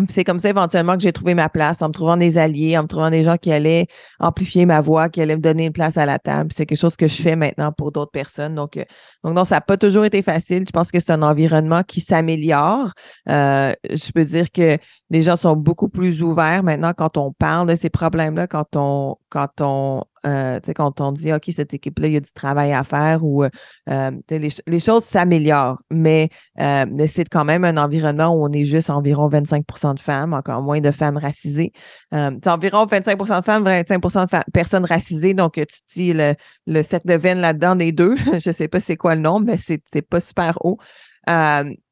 [0.08, 2.84] C'est comme ça éventuellement que j'ai trouvé ma place, en me trouvant des alliés, en
[2.84, 3.88] me trouvant des gens qui allaient
[4.20, 6.52] amplifier ma voix, qui allaient me donner une place à la table.
[6.54, 8.56] C'est quelque chose que je fais maintenant pour d'autres personnes.
[8.56, 8.86] Donc, euh,
[9.24, 10.64] donc non, ça n'a pas toujours été facile.
[10.66, 12.92] Je pense que c'est un environnement qui s'améliore.
[13.28, 14.78] Euh, je peux dire que
[15.10, 19.18] les gens sont beaucoup plus ouverts maintenant quand on parle de ces problèmes-là, quand on,
[19.30, 22.84] quand on euh, quand on dit, OK, cette équipe-là, il y a du travail à
[22.84, 23.44] faire ou
[23.88, 29.30] les, choses s'améliorent, mais, mais c'est quand même un environnement où on est juste environ
[29.30, 31.72] 25% de femmes, encore moins de femmes racisées.
[32.12, 36.34] c'est environ 25% de femmes, 25% de personnes racisées, donc tu dis le,
[36.68, 39.48] le cercle de veine là-dedans des deux, je ne sais pas c'est quoi le nombre,
[39.48, 40.78] mais c'est pas super haut.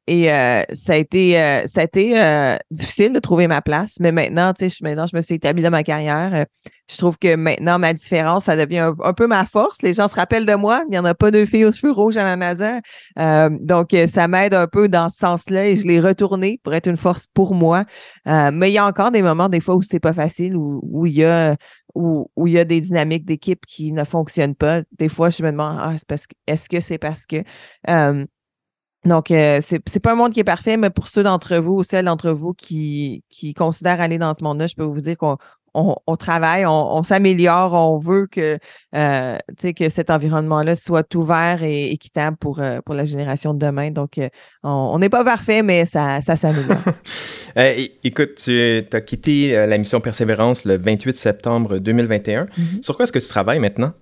[0.08, 3.96] Et euh, ça a été, euh, ça a été euh, difficile de trouver ma place,
[4.00, 6.46] mais maintenant, tu sais, maintenant, je me suis établie dans ma carrière.
[6.90, 9.82] je trouve que maintenant, ma différence, ça devient un, peu ma force.
[9.82, 10.82] Les gens se rappellent de moi.
[10.86, 12.80] Il n'y en a pas deux filles aux cheveux rouges à la NASA.
[13.60, 16.96] donc, ça m'aide un peu dans ce sens-là et je l'ai retourné pour être une
[16.96, 17.84] force pour moi.
[18.24, 21.04] mais il y a encore des moments, des fois, où c'est pas facile, où, où
[21.04, 21.54] il y a
[21.94, 24.82] où, où, il y a des dynamiques d'équipe qui ne fonctionnent pas.
[24.98, 25.94] Des fois, je me demande, ah,
[26.46, 27.42] est-ce que c'est parce que
[29.08, 31.74] donc, euh, c'est, c'est pas un monde qui est parfait, mais pour ceux d'entre vous
[31.74, 35.16] ou celles d'entre vous qui, qui considèrent aller dans ce monde-là, je peux vous dire
[35.16, 35.36] qu'on
[35.74, 38.58] on, travaille, on, s'améliore, on veut que,
[38.94, 39.38] euh,
[39.76, 43.90] que cet environnement-là soit ouvert et équitable pour, euh, pour la génération de demain.
[43.90, 44.28] Donc, euh,
[44.62, 46.78] on n'est pas parfait, mais ça, ça s'améliore.
[48.04, 52.44] écoute, tu as quitté la mission Persévérance le 28 septembre 2021.
[52.44, 52.82] Mm-hmm.
[52.82, 53.92] Sur quoi est-ce que tu travailles maintenant?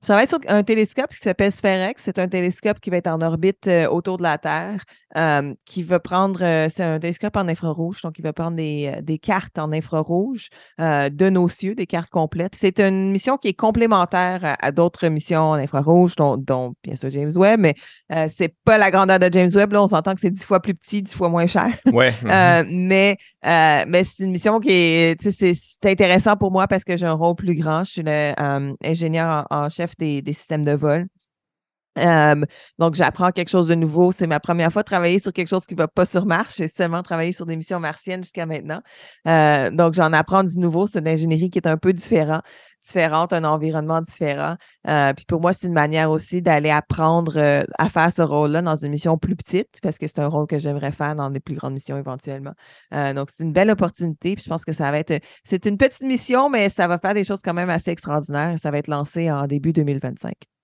[0.00, 2.00] Je travaille sur un télescope qui s'appelle Spherex.
[2.04, 4.84] C'est un télescope qui va être en orbite euh, autour de la Terre,
[5.16, 8.94] euh, qui va prendre, euh, c'est un télescope en infrarouge, donc il va prendre des,
[9.02, 12.54] des cartes en infrarouge de nos cieux, des cartes complètes.
[12.54, 17.10] C'est une mission qui est complémentaire à, d'autres missions en infrarouge, dont, dont, bien sûr
[17.10, 17.74] James Webb, mais
[18.28, 19.72] c'est pas la grandeur de James Webb.
[19.72, 21.76] Là, on s'entend que c'est dix fois plus petit, dix fois moins cher.
[21.92, 22.14] Ouais.
[22.70, 27.12] mais mais c'est une mission qui est, c'est, intéressant pour moi parce que j'ai un
[27.12, 27.84] rôle plus grand.
[27.84, 31.06] Je suis l'ingénieur en chef des, systèmes de vol.
[32.78, 34.12] donc, j'apprends quelque chose de nouveau.
[34.12, 36.54] C'est ma première fois de travailler sur quelque chose qui ne va pas sur Mars.
[36.56, 38.80] J'ai seulement travaillé sur des missions martiennes jusqu'à maintenant.
[39.26, 40.86] Euh, donc, j'en apprends du nouveau.
[40.86, 42.40] C'est une ingénierie qui est un peu différent,
[42.84, 44.56] différente, un environnement différent.
[44.88, 48.62] Euh, puis pour moi, c'est une manière aussi d'aller apprendre euh, à faire ce rôle-là
[48.62, 51.40] dans une mission plus petite, parce que c'est un rôle que j'aimerais faire dans des
[51.40, 52.52] plus grandes missions éventuellement.
[52.92, 54.34] donc, c'est une belle opportunité.
[54.34, 55.20] Puis je pense que ça va être.
[55.44, 58.54] C'est une petite mission, mais ça va faire des choses quand même assez extraordinaires.
[58.58, 60.57] Ça va être lancé en début 2025.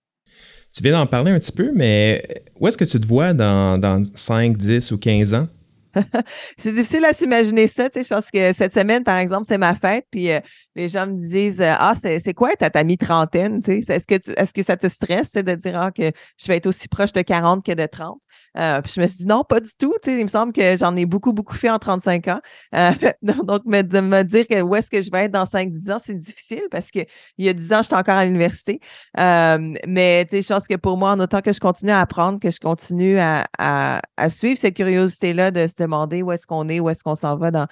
[0.75, 2.27] Tu viens d'en parler un petit peu, mais
[2.59, 5.47] où est-ce que tu te vois dans, dans 5, 10 ou 15 ans?
[6.59, 7.89] c'est difficile à s'imaginer ça.
[7.95, 10.41] Je pense que cette semaine, par exemple, c'est ma fête, puis euh,
[10.75, 13.61] les gens me disent euh, Ah, c'est quoi ta, ta mi-trentaine?
[13.67, 16.67] Est-ce que, est -ce que ça te stresse de dire ah, que je vais être
[16.67, 18.19] aussi proche de 40 que de 30?
[18.57, 19.95] Euh, puis je me suis dit non, pas du tout.
[20.07, 22.41] il me semble que j'en ai beaucoup, beaucoup fait en 35 ans.
[22.75, 25.93] Euh, donc, me, de me dire que où est-ce que je vais être dans 5-10
[25.93, 27.07] ans, c'est difficile parce qu'il
[27.39, 28.81] y a 10 ans, j'étais encore à l'université.
[29.19, 32.51] Euh, mais je pense que pour moi, en autant que je continue à apprendre, que
[32.51, 37.03] je continue à, suivre cette curiosité-là de se demander où est-ce qu'on est, où est-ce
[37.03, 37.67] qu'on s'en va, dans,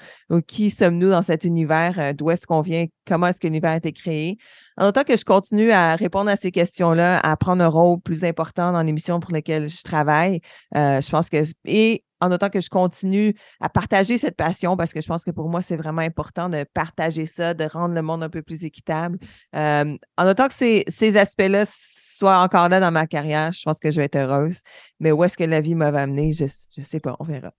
[0.46, 3.92] qui sommes-nous dans cet univers, d'où est-ce qu'on vient, comment est-ce que l'univers a été
[3.92, 4.38] créé.
[4.76, 8.24] En autant que je continue à répondre à ces questions-là, à prendre un rôle plus
[8.24, 10.40] important dans l'émission pour lesquelles je travaille,
[10.76, 11.42] euh, je pense que.
[11.64, 15.32] Et en autant que je continue à partager cette passion, parce que je pense que
[15.32, 18.64] pour moi, c'est vraiment important de partager ça, de rendre le monde un peu plus
[18.64, 19.18] équitable.
[19.56, 23.80] Euh, en autant que ces, ces aspects-là soient encore là dans ma carrière, je pense
[23.80, 24.60] que je vais être heureuse.
[25.00, 27.52] Mais où est-ce que la vie m'a amené, je ne sais pas, on verra.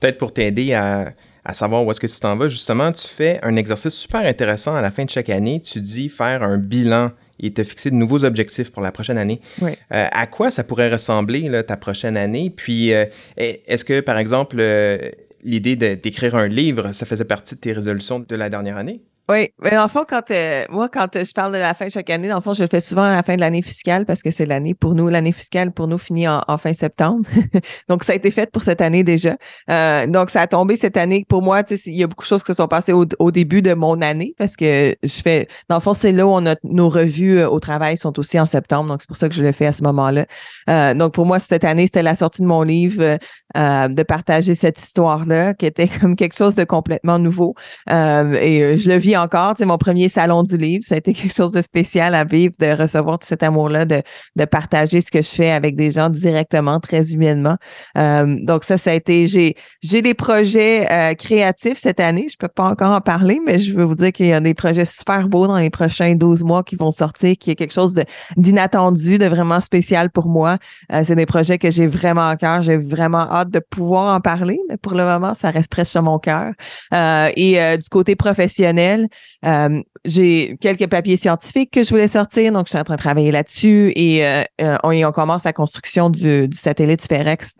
[0.00, 1.12] Peut-être pour t'aider à,
[1.44, 4.74] à savoir où est-ce que tu t'en vas, justement, tu fais un exercice super intéressant
[4.74, 5.60] à la fin de chaque année.
[5.60, 9.40] Tu dis faire un bilan et te fixer de nouveaux objectifs pour la prochaine année.
[9.60, 9.72] Oui.
[9.92, 12.50] Euh, à quoi ça pourrait ressembler là, ta prochaine année?
[12.50, 15.10] Puis, euh, est-ce que, par exemple, euh,
[15.42, 19.02] l'idée d'écrire un livre, ça faisait partie de tes résolutions de la dernière année?
[19.28, 22.10] Oui, mais le fond, quand euh, moi, quand euh, je parle de la fin chaque
[22.10, 24.20] année, dans le fond, je le fais souvent à la fin de l'année fiscale parce
[24.20, 27.24] que c'est l'année pour nous, l'année fiscale pour nous finit en, fin septembre.
[27.88, 29.36] donc, ça a été fait pour cette année déjà.
[29.70, 31.24] Euh, donc, ça a tombé cette année.
[31.28, 34.02] Pour moi, il y a beaucoup de choses qui sont passées au, début de mon
[34.02, 37.44] année parce que je fais, dans le fond, c'est là où on a, nos revues
[37.44, 38.88] au travail sont aussi en septembre.
[38.88, 40.94] Donc, c'est pour ça que je le fais à ce moment-là.
[40.94, 43.18] donc, pour moi, cette année, c'était la sortie de mon livre,
[43.54, 47.54] de partager cette histoire-là qui était comme quelque chose de complètement nouveau.
[47.88, 49.54] et je le vis encore.
[49.58, 50.84] C'est mon premier salon du livre.
[50.86, 54.02] Ça a été quelque chose de spécial à vivre, de recevoir tout cet amour-là, de,
[54.36, 57.56] de partager ce que je fais avec des gens directement, très humainement.
[57.98, 59.26] Euh, donc ça, ça a été.
[59.26, 62.26] J'ai j'ai des projets euh, créatifs cette année.
[62.30, 64.54] Je peux pas encore en parler, mais je veux vous dire qu'il y a des
[64.54, 67.94] projets super beaux dans les prochains 12 mois qui vont sortir, qui est quelque chose
[68.36, 70.58] d'inattendu, de, vraiment spécial pour moi.
[70.92, 72.62] Euh, c'est des projets que j'ai vraiment à cœur.
[72.62, 76.02] J'ai vraiment hâte de pouvoir en parler, mais pour le moment, ça reste presque sur
[76.02, 76.52] mon cœur.
[76.92, 79.08] et du côté professionnel.
[79.44, 83.00] Euh, j'ai quelques papiers scientifiques que je voulais sortir, donc je suis en train de
[83.00, 87.56] travailler là-dessus et euh, euh, on, on, commence la construction du, du satellite SpareX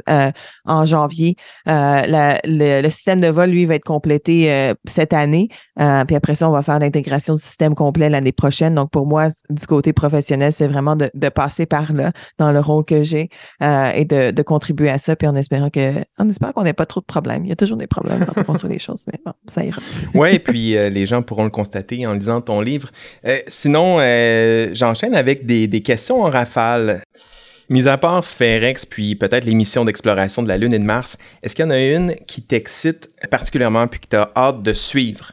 [0.64, 1.36] en janvier.
[1.66, 5.48] La, le, le, système de vol, lui, va être complété cette année.
[5.76, 8.74] puis après ça, on va faire l'intégration du système complet l'année prochaine.
[8.74, 12.60] Donc pour moi, du côté professionnel, c'est vraiment de, de, passer par là dans le
[12.60, 13.28] rôle que j'ai
[13.60, 15.14] et de, de, contribuer à ça.
[15.14, 17.44] Puis en espérant que, en espérant qu'on n'ait pas trop de problèmes.
[17.44, 19.80] Il y a toujours des problèmes quand on construit des choses, mais bon, ça ira.
[20.14, 22.90] oui, et puis euh, les gens pourront le constater en lisant ton livre.
[23.26, 27.02] Euh, sinon, euh, j'enchaîne avec des, des, questions en rafale.
[27.68, 31.16] Mis à part Sphérex, puis peut-être les missions d'exploration de la Lune et de Mars,
[31.42, 34.74] est-ce qu'il y en a une qui t'excite particulièrement puis que tu as hâte de
[34.74, 35.32] suivre?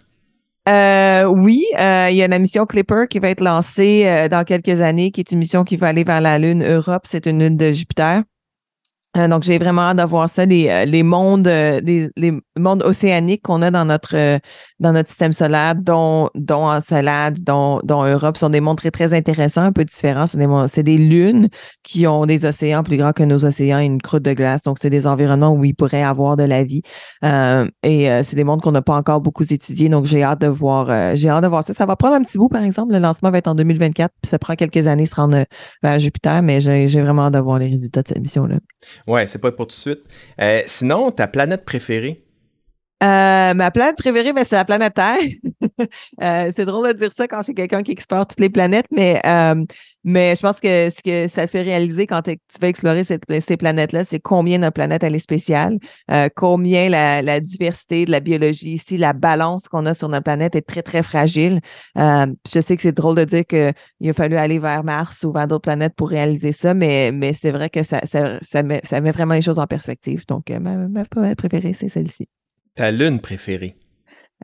[0.70, 4.44] Euh, oui, euh, il y a la mission Clipper qui va être lancée euh, dans
[4.44, 7.04] quelques années, qui est une mission qui va aller vers la Lune Europe.
[7.06, 8.22] C'est une lune de Jupiter.
[9.18, 13.42] Euh, donc, j'ai vraiment hâte d'avoir ça, les, euh, les mondes, euh, les, mondes océaniques
[13.42, 14.40] qu'on a dans notre,
[14.80, 19.16] dans notre système solaire, dont, dont Encelade, dont, dont Europe, sont des mondes très, très
[19.16, 20.28] intéressants, un peu différents.
[20.28, 21.48] C'est des, des lunes
[21.82, 24.62] qui ont des océans plus grands que nos océans et une croûte de glace.
[24.64, 26.84] Donc, c'est des environnements où il pourrait avoir de la vie.
[27.24, 29.90] et c'est des mondes qu'on n'a pas encore beaucoup étudiés.
[29.90, 31.74] Donc, j'ai hâte de voir, j'ai hâte de voir ça.
[31.74, 32.94] Ça va prendre un petit bout, par exemple.
[32.94, 35.46] Le lancement va être en 2024, puis ça prend quelques années de se rendre
[35.82, 38.58] vers Jupiter, mais j'ai vraiment hâte de voir les résultats de cette mission-là.
[39.10, 40.04] Ouais, c'est pas pour tout de suite.
[40.40, 42.24] Euh, sinon, ta planète préférée?
[43.02, 45.18] Euh, ma planète préférée, ben, c'est la planète Terre.
[46.22, 49.22] euh, c'est drôle de dire ça quand j'ai quelqu'un qui explore toutes les planètes, mais,
[49.26, 49.64] euh,
[50.04, 53.58] mais je pense que ce que ça te fait réaliser quand tu vas explorer ces
[53.58, 55.78] planètes-là, c'est combien notre planète elle est spéciale,
[56.12, 60.26] euh, combien la, la, diversité de la biologie ici, la balance qu'on a sur notre
[60.26, 61.62] planète est très, très fragile.
[61.98, 65.32] Euh, je sais que c'est drôle de dire qu'il a fallu aller vers Mars ou
[65.32, 68.82] vers d'autres planètes pour réaliser ça, mais, mais c'est vrai que ça, ça, ça, met,
[68.84, 70.26] ça met vraiment les choses en perspective.
[70.28, 72.28] Donc, ma, ma planète préférée, c'est celle-ci.
[72.80, 73.76] Ta lune préférée?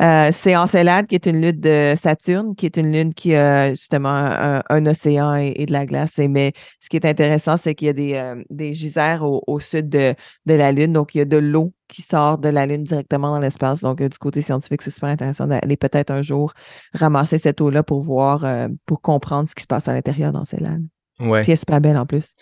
[0.01, 3.69] Euh, c'est Encelade, qui est une lune de Saturne, qui est une lune qui a
[3.69, 6.17] justement un, océan et, de la glace.
[6.17, 9.87] mais ce qui est intéressant, c'est qu'il y a des, euh, des gisères au, sud
[9.87, 10.15] de,
[10.45, 10.91] la Lune.
[10.91, 13.79] Donc, il y a de l'eau qui sort de la Lune directement dans l'espace.
[13.79, 16.51] Donc, euh, du côté scientifique, c'est super intéressant d'aller peut-être un jour
[16.93, 18.45] ramasser cette eau-là pour voir,
[18.85, 20.83] pour comprendre ce qui se passe à l'intérieur d'Encelade.
[21.19, 21.49] Ouais.
[21.49, 22.35] Est super belle en plus.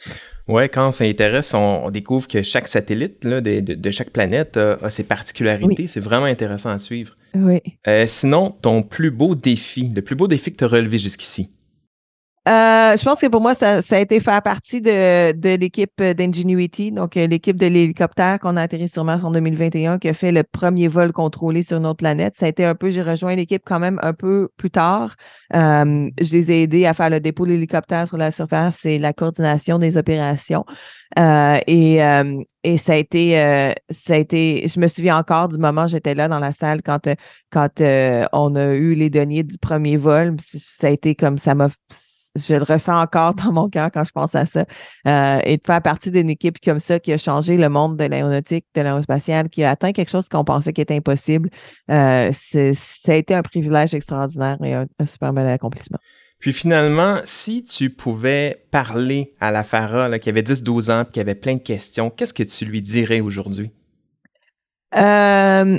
[0.48, 4.90] Ouais, quand on s'intéresse, on, découvre que chaque satellite là, de, de, chaque planète a,
[4.90, 5.88] ses particularités.
[5.88, 7.16] C'est vraiment intéressant à suivre.
[7.36, 7.62] Oui.
[7.88, 11.52] Euh, sinon, ton plus beau défi, le plus beau défi que tu as relevé jusqu'ici?
[12.50, 17.16] Euh, je pense que pour moi, ça, a été faire partie de, l'équipe d'Ingenuity, donc
[17.16, 20.44] euh, l'équipe de l'hélicoptère qu'on a atterri sur Mars en 2021, qui a fait le
[20.44, 22.36] premier vol contrôlé sur notre planète.
[22.36, 25.16] Ça a été un peu, j'ai rejoint l'équipe quand même un peu plus tard.
[25.56, 29.00] Euh, je les ai aidés à faire le dépôt de l'hélicoptère sur la surface et
[29.00, 30.66] la coordination des opérations.
[31.16, 32.00] Et,
[32.78, 36.40] ça a été, ça a été, je me souviens encore du moment, j'étais là dans
[36.40, 37.08] la salle quand,
[37.52, 37.82] quand
[38.34, 40.36] on a eu les deniers du premier vol.
[40.42, 41.70] Ça a été comme ça m'a
[42.36, 44.66] je le ressens encore dans mon cœur quand je pense à ça.
[45.08, 48.06] Euh, et de faire partie d'une équipe comme ça qui a changé le monde de
[48.06, 51.50] l'aéronautique, de l'aérospatiale, qui a atteint quelque chose qu'on pensait qui était impossible,
[51.92, 56.00] euh, ça a été un privilège extraordinaire et un, super bel accomplissement.
[56.40, 61.20] Puis finalement, si tu pouvais parler à la Farah qui avait 10-12 ans et qui
[61.20, 63.72] avait plein de questions, qu'est-ce que tu lui dirais aujourd'hui?
[64.96, 65.78] Euh,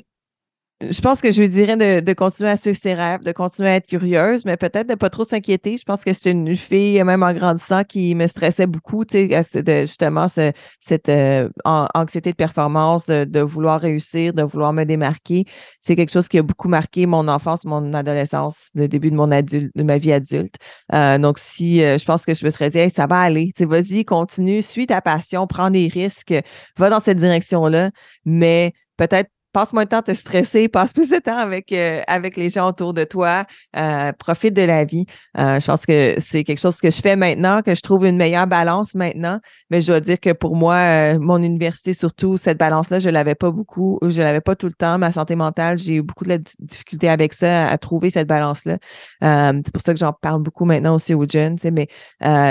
[0.81, 3.69] je pense que je lui dirais de, de, continuer à suivre ses rêves, de continuer
[3.69, 5.77] à être curieuse, mais peut-être de pas trop s'inquiéter.
[5.77, 9.63] Je pense que c'est une fille, même en grandissant, qui me stressait beaucoup, tu sais,
[9.63, 14.85] de, justement ce, cette euh, anxiété de performance, de, de, vouloir réussir, de vouloir me
[14.85, 15.45] démarquer.
[15.81, 19.31] C'est quelque chose qui a beaucoup marqué mon enfance, mon adolescence, le début de mon
[19.31, 20.57] adulte, de ma vie adulte.
[20.93, 23.63] Euh, donc, si euh, je pense que je me serais dit, ça va aller, tu
[23.63, 26.35] sais, vas-y, continue, suis ta passion, prends des risques,
[26.77, 27.91] va dans cette direction-là,
[28.25, 32.03] mais peut-être passe moins de temps à te stresser, passe plus de temps avec, euh,
[32.09, 33.45] avec les gens autour de toi,
[33.77, 35.07] euh, profite de la vie.
[35.39, 38.17] Euh, je pense que c'est quelque chose que je fais maintenant, que je trouve une
[38.17, 39.39] meilleure balance maintenant.
[39.71, 43.53] Mais je dois dire que pour moi, mon université, surtout, cette balance-là, je l'avais pas
[43.53, 44.99] beaucoup, je l'avais pas tout le temps.
[44.99, 48.79] Ma santé mentale, j'ai eu beaucoup de difficultés avec ça, à trouver cette balance-là.
[49.23, 51.87] c'est pour ça que j'en parle beaucoup maintenant aussi aux jeunes, mais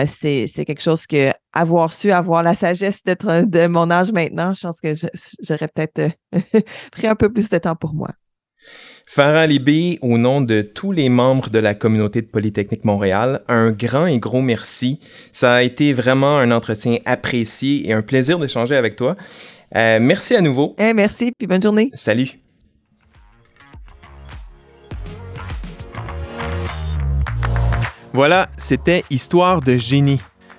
[0.08, 4.54] c'est, c'est quelque chose que avoir su avoir la sagesse d'être de mon âge maintenant,
[4.54, 4.93] je pense que
[5.41, 6.39] j'aurais peut-être euh,
[6.91, 8.10] pris un peu plus de temps pour moi.
[9.06, 13.72] Farah Libé, au nom de tous les membres de la communauté de Polytechnique Montréal, un
[13.72, 14.99] grand et gros merci.
[15.32, 19.16] Ça a été vraiment un entretien apprécié et un plaisir d'échanger avec toi.
[19.76, 20.76] Euh, merci à nouveau.
[20.80, 21.91] Eh, merci, puis bonne journée.
[21.93, 22.39] Salut.
[28.14, 30.20] Voilà, c'était Histoire de génie.